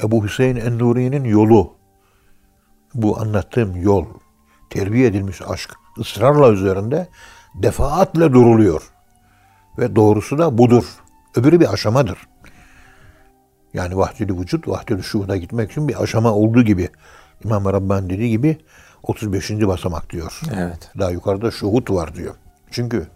Ebu 0.02 0.24
Hüseyin 0.24 0.56
en-Nuri'nin 0.56 1.24
yolu, 1.24 1.74
bu 2.94 3.20
anlattığım 3.20 3.76
yol, 3.76 4.06
terbiye 4.70 5.06
edilmiş 5.06 5.42
aşk 5.48 5.74
ısrarla 5.98 6.50
üzerinde 6.50 7.08
defaatle 7.54 8.32
duruluyor. 8.32 8.90
Ve 9.78 9.96
doğrusu 9.96 10.38
da 10.38 10.58
budur. 10.58 10.84
Öbürü 11.36 11.60
bir 11.60 11.72
aşamadır. 11.72 12.18
Yani 13.74 13.96
vahdeli 13.96 14.38
vücut, 14.38 14.68
vahdeli 14.68 15.02
şuhuda 15.02 15.36
gitmek 15.36 15.70
için 15.70 15.88
bir 15.88 16.02
aşama 16.02 16.32
olduğu 16.32 16.62
gibi. 16.62 16.88
İmam 17.44 17.64
Rabbani 17.64 18.10
dediği 18.10 18.30
gibi 18.30 18.58
35. 19.02 19.50
basamak 19.50 20.10
diyor. 20.10 20.40
Evet. 20.54 20.90
Daha 20.98 21.10
yukarıda 21.10 21.50
şuhut 21.50 21.90
var 21.90 22.14
diyor. 22.14 22.34
Çünkü 22.70 23.06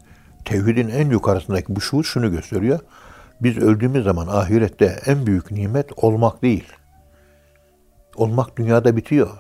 tevhidin 0.44 0.88
en 0.88 1.10
yukarısındaki 1.10 1.76
bu 1.76 1.80
şuhut 1.80 2.06
şunu 2.06 2.30
gösteriyor. 2.30 2.80
Biz 3.40 3.58
öldüğümüz 3.58 4.04
zaman 4.04 4.26
ahirette 4.26 5.00
en 5.06 5.26
büyük 5.26 5.50
nimet 5.50 5.86
olmak 5.96 6.42
değil. 6.42 6.64
Olmak 8.16 8.56
dünyada 8.56 8.96
bitiyor. 8.96 9.30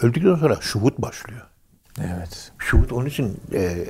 Öldükten 0.00 0.34
sonra 0.34 0.56
şuhut 0.60 0.98
başlıyor. 0.98 1.46
Evet. 2.00 2.52
Şuhut 2.58 2.92
onun 2.92 3.06
için 3.06 3.40
e, 3.52 3.86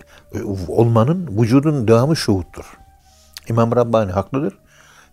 olmanın, 0.68 1.28
vücudun 1.40 1.88
devamı 1.88 2.16
şuhuttur. 2.16 2.78
İmam 3.48 3.76
Rabbani 3.76 4.12
haklıdır. 4.12 4.58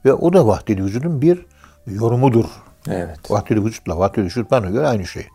Ve 0.06 0.14
o 0.14 0.34
da 0.34 0.48
vahdeli 0.48 0.86
vücudun 0.86 1.22
bir 1.22 1.46
yorumudur. 1.88 2.46
Evet. 2.90 3.32
Vahdeli 3.32 3.66
vücutla 3.66 3.98
vahdeli 3.98 4.26
vücut 4.26 4.52
bana 4.52 4.70
göre 4.70 4.88
aynı 4.88 5.06
şey. 5.06 5.28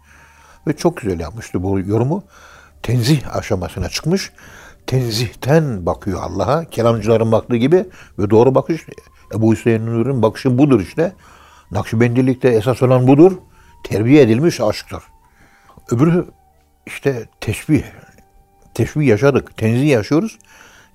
Ve 0.67 0.77
çok 0.77 0.97
güzel 0.97 1.21
yapmıştı 1.21 1.63
bu 1.63 1.81
yorumu. 1.81 2.25
Tenzih 2.83 3.37
aşamasına 3.37 3.89
çıkmış. 3.89 4.33
Tenzihten 4.87 5.87
bakıyor 5.87 6.23
Allah'a. 6.23 6.65
Kelamcıların 6.65 7.33
baktığı 7.33 7.57
gibi 7.57 7.87
ve 8.19 8.31
doğru 8.31 8.55
bakış 8.55 8.87
Ebu 9.35 9.53
Hüseyin 9.53 9.87
Nur'un 9.87 10.23
bakışı 10.23 10.59
budur 10.59 10.81
işte. 10.81 11.13
Nakşibendilikte 11.71 12.49
esas 12.49 12.83
olan 12.83 13.07
budur. 13.07 13.33
Terbiye 13.85 14.23
edilmiş 14.23 14.61
aşktır. 14.61 15.03
Öbürü 15.91 16.27
işte 16.87 17.29
teşbih. 17.41 17.83
Teşbih 18.75 19.07
yaşadık. 19.07 19.57
Tenzih 19.57 19.91
yaşıyoruz. 19.91 20.39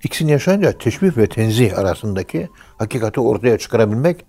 İkisini 0.04 0.30
yaşayınca 0.30 0.78
teşbih 0.78 1.16
ve 1.16 1.26
tenzih 1.26 1.78
arasındaki 1.78 2.48
hakikati 2.78 3.20
ortaya 3.20 3.58
çıkarabilmek 3.58 4.24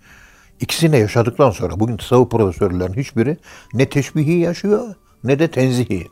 ikisini 0.59 0.99
yaşadıktan 0.99 1.51
sonra 1.51 1.79
bugün 1.79 1.97
tasavvuf 1.97 2.31
profesörlerin 2.31 2.93
hiçbiri 2.93 3.37
ne 3.73 3.89
teşbihi 3.89 4.39
yaşıyor 4.39 4.95
ne 5.23 5.39
de 5.39 5.51
tenzihi. 5.51 6.07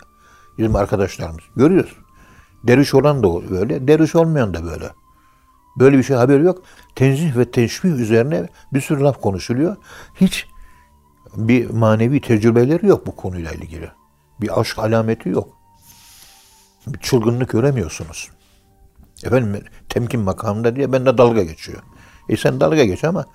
Bizim 0.58 0.76
arkadaşlarımız. 0.76 1.44
Görüyoruz. 1.56 1.96
Derviş 2.64 2.94
olan 2.94 3.24
da 3.24 3.50
böyle, 3.50 3.88
derviş 3.88 4.16
olmayan 4.16 4.54
da 4.54 4.66
böyle. 4.66 4.90
Böyle 5.80 5.98
bir 5.98 6.04
şey 6.04 6.16
haberi 6.16 6.44
yok. 6.44 6.64
Tenzih 6.96 7.38
ve 7.38 7.52
teşbih 7.52 7.90
üzerine 7.90 8.48
bir 8.74 8.82
sürü 8.82 9.04
laf 9.04 9.22
konuşuluyor. 9.22 9.76
Hiç 10.16 10.48
bir 11.36 11.70
manevi 11.70 12.22
tecrübeleri 12.22 12.88
yok 12.88 13.08
bu 13.08 13.16
konuyla 13.16 13.52
ilgili. 13.52 13.92
Bir 14.42 14.60
aşk 14.60 14.80
alameti 14.80 15.30
yok. 15.30 15.50
Bir 16.88 17.00
çılgınlık 17.00 17.50
göremiyorsunuz. 17.50 18.30
Efendim 19.24 19.64
temkin 19.90 20.20
makamında 20.20 20.76
diye 20.76 20.92
ben 20.92 21.06
de 21.06 21.18
dalga 21.18 21.44
geçiyor. 21.44 21.82
E 22.30 22.38
sen 22.38 22.60
dalga 22.60 22.84
geç 22.84 23.04
ama 23.04 23.26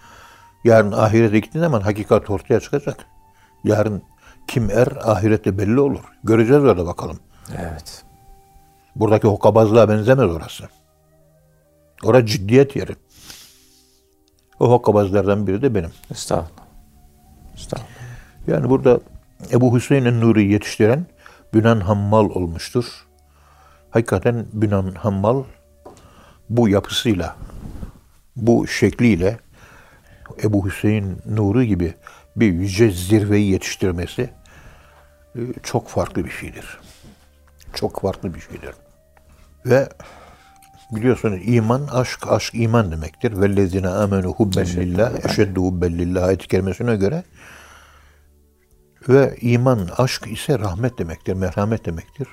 yarın 0.65 0.93
ahirete 0.93 1.39
gittiğin 1.39 1.65
zaman 1.65 1.81
hakikat 1.81 2.31
ortaya 2.31 2.61
çıkacak. 2.61 3.07
Yarın 3.65 4.03
kim 4.49 4.71
er 4.71 4.89
ahirette 5.03 5.59
belli 5.59 5.81
olur. 5.81 6.05
Göreceğiz 6.25 6.65
orada 6.65 6.87
bakalım. 6.87 7.19
Evet. 7.59 8.05
Buradaki 8.97 9.29
hokkabazlığa 9.29 9.89
benzemez 9.89 10.31
orası. 10.31 10.69
Orası 12.05 12.27
ciddiyet 12.27 12.77
yeri. 12.77 12.97
O 14.61 14.71
hokkabazlardan 14.71 15.47
biri 15.47 15.63
de 15.63 15.75
benim. 15.75 15.91
Estağfurullah. 16.11 16.65
Estağfurullah. 17.55 17.91
Yani 18.47 18.71
burada 18.71 19.01
Ebu 19.53 19.77
Hüseyin'in 19.77 20.21
Nuri 20.21 20.53
yetiştiren 20.53 21.07
Bünan 21.55 21.81
Hammal 21.81 22.25
olmuştur. 22.31 22.85
Hakikaten 23.91 24.47
Bünan 24.53 24.95
Hammal 24.95 25.45
bu 26.51 26.69
yapısıyla, 26.69 27.37
bu 28.37 28.67
şekliyle 28.67 29.39
Ebu 30.43 30.67
Hüseyin 30.67 31.19
Nuri 31.27 31.67
gibi 31.67 31.95
bir 32.37 32.53
yüce 32.53 32.91
zirveyi 32.91 33.51
yetiştirmesi 33.51 34.31
e, 35.37 35.41
çok 35.63 35.89
farklı 35.89 36.25
bir 36.25 36.31
şeydir. 36.31 36.79
Çok 37.75 38.01
farklı 38.01 38.35
bir 38.35 38.41
şeydir. 38.41 38.75
Ve 39.67 39.89
biliyorsunuz 40.91 41.41
iman 41.45 41.87
aşk, 41.93 42.33
aşk 42.33 42.55
iman 42.55 42.93
demektir. 42.93 43.41
Vellezine 43.41 43.89
amenu 43.89 44.33
hubben 44.33 44.67
lillah, 44.67 45.25
eşeddu 45.25 45.63
hubben 45.63 45.99
lillah 45.99 46.25
ayet 46.25 46.47
kelimesine 46.47 46.97
göre 46.97 47.25
ve 49.09 49.37
iman, 49.41 49.89
aşk 49.99 50.27
ise 50.27 50.59
rahmet 50.59 50.99
demektir, 50.99 51.35
merhamet 51.35 51.87
demektir. 51.87 52.29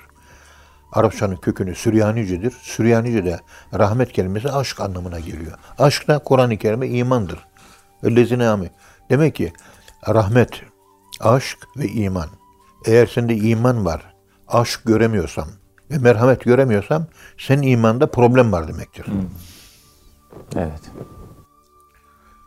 Arapçanın 0.92 1.36
kökünü 1.36 1.74
Süryanicedir. 1.74 2.50
Süryanice 2.50 3.24
de 3.24 3.40
rahmet 3.74 4.12
kelimesi 4.12 4.52
aşk 4.52 4.80
anlamına 4.80 5.20
geliyor. 5.20 5.58
Aşk 5.78 6.08
da 6.08 6.18
Kur'an-ı 6.18 6.56
Kerim'e 6.56 6.88
imandır. 6.88 7.47
Ellezine 8.02 8.48
ami. 8.48 8.70
Demek 9.10 9.34
ki 9.34 9.52
rahmet, 10.08 10.62
aşk 11.20 11.58
ve 11.76 11.88
iman. 11.88 12.28
Eğer 12.86 13.06
sende 13.06 13.36
iman 13.36 13.84
var, 13.84 14.14
aşk 14.48 14.80
göremiyorsam 14.84 15.48
ve 15.90 15.98
merhamet 15.98 16.44
göremiyorsam 16.44 17.06
senin 17.38 17.62
imanda 17.62 18.10
problem 18.10 18.52
var 18.52 18.68
demektir. 18.68 19.06
Evet. 20.56 20.80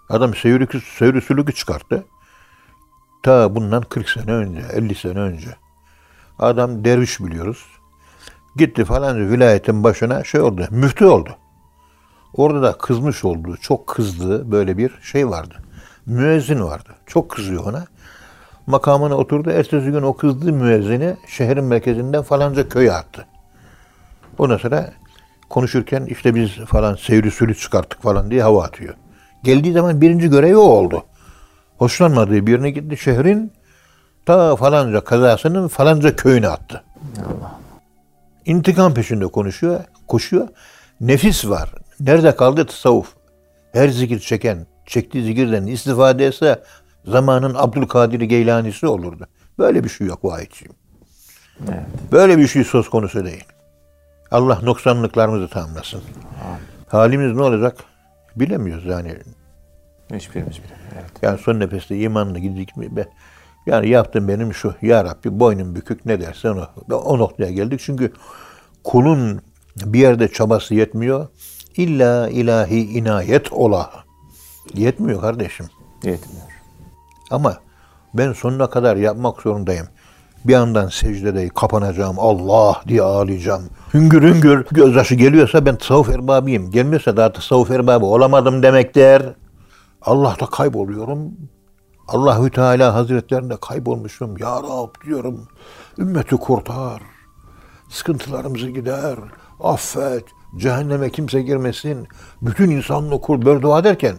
Adam 0.09 0.35
seyri, 0.35 0.67
seyri 0.97 1.21
sülükü 1.21 1.53
çıkarttı. 1.53 2.05
Ta 3.23 3.55
bundan 3.55 3.81
40 3.81 4.09
sene 4.09 4.31
önce, 4.31 4.61
50 4.73 4.95
sene 4.95 5.19
önce. 5.19 5.55
Adam 6.39 6.85
derviş 6.85 7.19
biliyoruz. 7.19 7.65
Gitti 8.55 8.85
falanca 8.85 9.29
vilayetin 9.29 9.83
başına 9.83 10.23
şey 10.23 10.41
oldu, 10.41 10.67
müftü 10.71 11.05
oldu. 11.05 11.37
Orada 12.33 12.61
da 12.61 12.77
kızmış 12.77 13.25
olduğu, 13.25 13.57
çok 13.57 13.87
kızdığı 13.87 14.51
böyle 14.51 14.77
bir 14.77 14.91
şey 15.01 15.29
vardı. 15.29 15.55
Müezzin 16.05 16.63
vardı. 16.63 16.89
Çok 17.07 17.29
kızıyor 17.29 17.65
ona. 17.65 17.85
Makamına 18.67 19.15
oturdu. 19.15 19.49
Ertesi 19.49 19.91
gün 19.91 20.01
o 20.01 20.13
kızdığı 20.17 20.53
müezzini 20.53 21.15
şehrin 21.27 21.63
merkezinden 21.63 22.21
falanca 22.21 22.69
köye 22.69 22.91
attı. 22.91 23.25
Ondan 24.37 24.57
sonra 24.57 24.91
konuşurken 25.49 26.05
işte 26.05 26.35
biz 26.35 26.51
falan 26.55 26.95
seyri 26.95 27.31
sülü 27.31 27.55
çıkarttık 27.55 28.01
falan 28.01 28.31
diye 28.31 28.43
hava 28.43 28.63
atıyor. 28.63 28.95
Geldiği 29.43 29.73
zaman 29.73 30.01
birinci 30.01 30.29
görevi 30.29 30.57
o 30.57 30.61
oldu. 30.61 31.03
Hoşlanmadığı 31.77 32.47
birine 32.47 32.71
gitti 32.71 32.97
şehrin 32.97 33.53
ta 34.25 34.55
falanca 34.55 35.03
kazasının 35.03 35.67
falanca 35.67 36.15
köyüne 36.15 36.47
attı. 36.47 36.83
Allah. 37.19 37.59
İntikam 38.45 38.93
peşinde 38.93 39.27
konuşuyor, 39.27 39.79
koşuyor. 40.07 40.47
Nefis 41.01 41.49
var. 41.49 41.71
Nerede 42.05 42.35
kaldı 42.35 42.65
tasavvuf? 42.65 43.13
Her 43.73 43.89
zikir 43.89 44.19
çeken, 44.19 44.67
çektiği 44.85 45.23
zikirden 45.23 45.67
istifade 45.67 46.25
etse 46.25 46.63
zamanın 47.05 47.55
Abdülkadir 47.55 48.21
Geylanisi 48.21 48.87
olurdu. 48.87 49.27
Böyle 49.59 49.83
bir 49.83 49.89
şey 49.89 50.07
yok 50.07 50.25
vahiyçiyim. 50.25 50.73
Evet. 51.67 51.85
Böyle 52.11 52.37
bir 52.37 52.47
şey 52.47 52.63
söz 52.63 52.89
konusu 52.89 53.25
değil. 53.25 53.43
Allah 54.31 54.59
noksanlıklarımızı 54.63 55.47
tamamlasın. 55.47 56.01
Halimiz 56.87 57.35
ne 57.35 57.41
olacak 57.41 57.77
bilemiyoruz 58.35 58.85
yani. 58.85 59.17
Hiçbirimiz 60.13 60.57
bilemiyor. 60.57 60.79
Evet. 60.93 61.11
Yani 61.21 61.37
son 61.37 61.59
nefeste 61.59 61.97
imanla 61.97 62.39
gidecek 62.39 62.77
mi? 62.77 62.95
be? 62.95 63.07
Yani 63.65 63.89
yaptım 63.89 64.27
benim 64.27 64.53
şu. 64.53 64.75
Ya 64.81 65.05
Rabbi 65.05 65.39
boynum 65.39 65.75
bükük 65.75 66.05
ne 66.05 66.21
dersen 66.21 66.57
o. 66.89 66.95
O 66.95 67.17
noktaya 67.17 67.51
geldik. 67.51 67.79
Çünkü 67.83 68.13
kulun 68.83 69.41
bir 69.85 69.99
yerde 69.99 70.27
çabası 70.27 70.75
yetmiyor. 70.75 71.27
İlla 71.77 72.29
ilahi 72.29 72.97
inayet 72.97 73.53
ola. 73.53 73.91
Yetmiyor 74.73 75.21
kardeşim. 75.21 75.65
Yetmiyor. 76.03 76.45
Ama 77.31 77.57
ben 78.13 78.33
sonuna 78.33 78.69
kadar 78.69 78.95
yapmak 78.95 79.41
zorundayım. 79.41 79.87
Bir 80.45 80.53
yandan 80.53 80.87
secdede 80.87 81.49
kapanacağım, 81.49 82.15
Allah 82.19 82.81
diye 82.87 83.01
ağlayacağım. 83.01 83.63
Hüngür 83.93 84.21
hüngür 84.21 84.65
gözyaşı 84.71 85.15
geliyorsa 85.15 85.65
ben 85.65 85.75
tasavvuf 85.75 86.09
erbabıyım. 86.09 86.71
Gelmiyorsa 86.71 87.17
daha 87.17 87.31
tasavvuf 87.31 87.71
erbabı 87.71 88.05
olamadım 88.05 88.63
demektir. 88.63 89.23
Allah'ta 90.01 90.45
kayboluyorum. 90.45 91.31
Allahü 92.07 92.51
Teala 92.51 92.93
Hazretlerinde 92.93 93.57
kaybolmuşum. 93.61 94.37
Ya 94.37 94.55
Rab 94.63 95.05
diyorum. 95.05 95.47
Ümmeti 95.97 96.35
kurtar. 96.35 97.01
Sıkıntılarımızı 97.89 98.69
gider. 98.69 99.15
Affet. 99.59 100.23
Cehenneme 100.57 101.09
kimse 101.09 101.41
girmesin. 101.41 102.07
Bütün 102.41 102.69
insanlığı 102.69 103.21
kur. 103.21 103.45
Böyle 103.45 103.61
dua 103.61 103.83
derken 103.83 104.15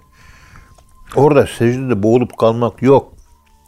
orada 1.17 1.47
secdede 1.47 2.03
boğulup 2.03 2.39
kalmak 2.39 2.83
yok. 2.83 3.13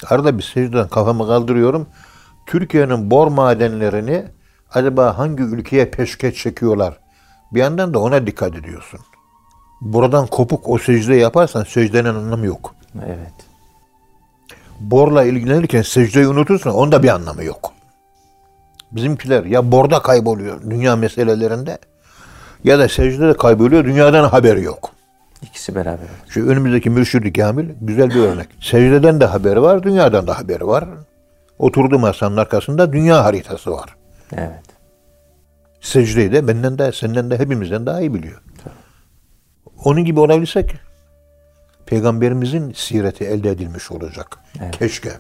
Arada 0.09 0.39
bir 0.39 0.43
secdeden 0.43 0.89
kafamı 0.89 1.27
kaldırıyorum. 1.27 1.87
Türkiye'nin 2.47 3.11
bor 3.11 3.29
madenlerini 3.29 4.25
acaba 4.71 5.19
hangi 5.19 5.43
ülkeye 5.43 5.91
peşkeş 5.91 6.43
çekiyorlar? 6.43 6.99
Bir 7.53 7.61
yandan 7.61 7.95
da 7.95 7.99
ona 7.99 8.27
dikkat 8.27 8.57
ediyorsun. 8.57 9.01
Buradan 9.81 10.27
kopuk 10.27 10.69
o 10.69 10.79
secde 10.79 11.15
yaparsan 11.15 11.65
secdenin 11.65 12.09
anlamı 12.09 12.47
yok. 12.47 12.75
Evet. 13.07 13.35
Borla 14.81 15.25
ilgilenirken 15.25 15.83
secdeyi 15.83 16.29
unutursan 16.29 16.75
onda 16.75 17.03
bir 17.03 17.09
anlamı 17.09 17.45
yok. 17.45 17.73
Bizimkiler 18.93 19.45
ya 19.45 19.73
borda 19.73 20.03
kayboluyor 20.03 20.71
dünya 20.71 20.97
meselelerinde 20.97 21.79
ya 22.65 22.79
da 22.79 22.89
secdede 22.89 23.37
kayboluyor 23.37 23.85
dünyadan 23.85 24.29
haberi 24.29 24.63
yok. 24.63 24.91
İkisi 25.43 25.75
beraber. 25.75 26.07
Şu 26.29 26.49
önümüzdeki 26.49 26.91
mürşid-i 26.91 27.33
kamil 27.33 27.69
güzel 27.81 28.11
bir 28.11 28.21
örnek. 28.21 28.49
Secdeden 28.61 29.21
de 29.21 29.27
haberi 29.27 29.63
var, 29.63 29.83
dünyadan 29.83 30.27
da 30.27 30.39
haberi 30.39 30.67
var. 30.67 30.85
Oturduğu 31.59 31.99
masanın 31.99 32.37
arkasında 32.37 32.93
dünya 32.93 33.25
haritası 33.25 33.71
var. 33.71 33.97
Evet. 34.33 34.65
Secdeyi 35.81 36.33
de 36.33 36.49
benden 36.49 36.79
de 36.79 36.93
senden 36.93 37.31
de 37.31 37.39
hepimizden 37.39 37.87
daha 37.87 38.01
iyi 38.01 38.15
biliyor. 38.15 38.43
Onun 39.85 40.05
gibi 40.05 40.21
olabilsek 40.21 40.75
peygamberimizin 41.87 42.73
sireti 42.73 43.25
elde 43.25 43.51
edilmiş 43.51 43.91
olacak. 43.91 44.39
Evet. 44.61 44.79
Keşke. 44.79 45.13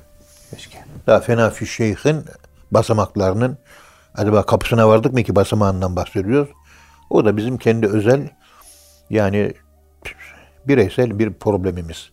Keşke. 0.50 0.78
Daha 1.06 1.20
fena 1.20 1.50
fi 1.50 1.66
şeyhin 1.66 2.24
basamaklarının 2.70 3.58
acaba 4.14 4.46
kapısına 4.46 4.88
vardık 4.88 5.12
mı 5.12 5.22
ki 5.22 5.36
basamağından 5.36 5.96
bahsediyoruz. 5.96 6.48
O 7.10 7.24
da 7.24 7.36
bizim 7.36 7.58
kendi 7.58 7.86
özel 7.86 8.28
yani 9.10 9.52
bireysel 10.68 11.18
bir 11.18 11.32
problemimiz. 11.32 12.10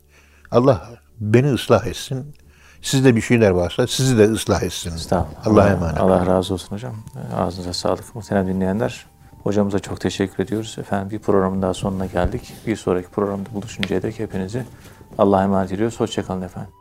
Allah 0.52 0.90
beni 1.20 1.54
ıslah 1.54 1.86
etsin. 1.88 2.36
Sizde 2.82 3.16
bir 3.16 3.22
şeyler 3.22 3.50
varsa 3.50 3.88
sizi 3.88 4.18
de 4.18 4.32
ıslah 4.32 4.64
etsin. 4.64 4.96
Estağfurullah. 4.96 5.48
Allah'a 5.48 5.64
Allah, 5.64 5.72
emanet. 5.72 6.02
Allah 6.02 6.26
razı 6.26 6.54
olsun 6.54 6.76
hocam. 6.76 6.96
Ağzınıza 7.38 7.74
sağlık 7.74 8.16
muhterem 8.16 8.48
dinleyenler. 8.48 9.06
Hocamıza 9.44 9.80
çok 9.80 10.02
teşekkür 10.02 10.44
ediyoruz. 10.44 10.76
Efendim 10.80 11.10
bir 11.10 11.20
programın 11.20 11.62
daha 11.62 11.74
sonuna 11.74 12.06
geldik. 12.06 12.54
Bir 12.68 12.76
sonraki 12.76 13.10
programda 13.10 13.54
buluşuncaya 13.54 14.02
dek 14.02 14.20
hepinizi 14.20 14.66
Allah'a 15.18 15.44
emanet 15.44 15.72
ediyoruz. 15.72 16.00
Hoşçakalın 16.00 16.42
efendim. 16.42 16.81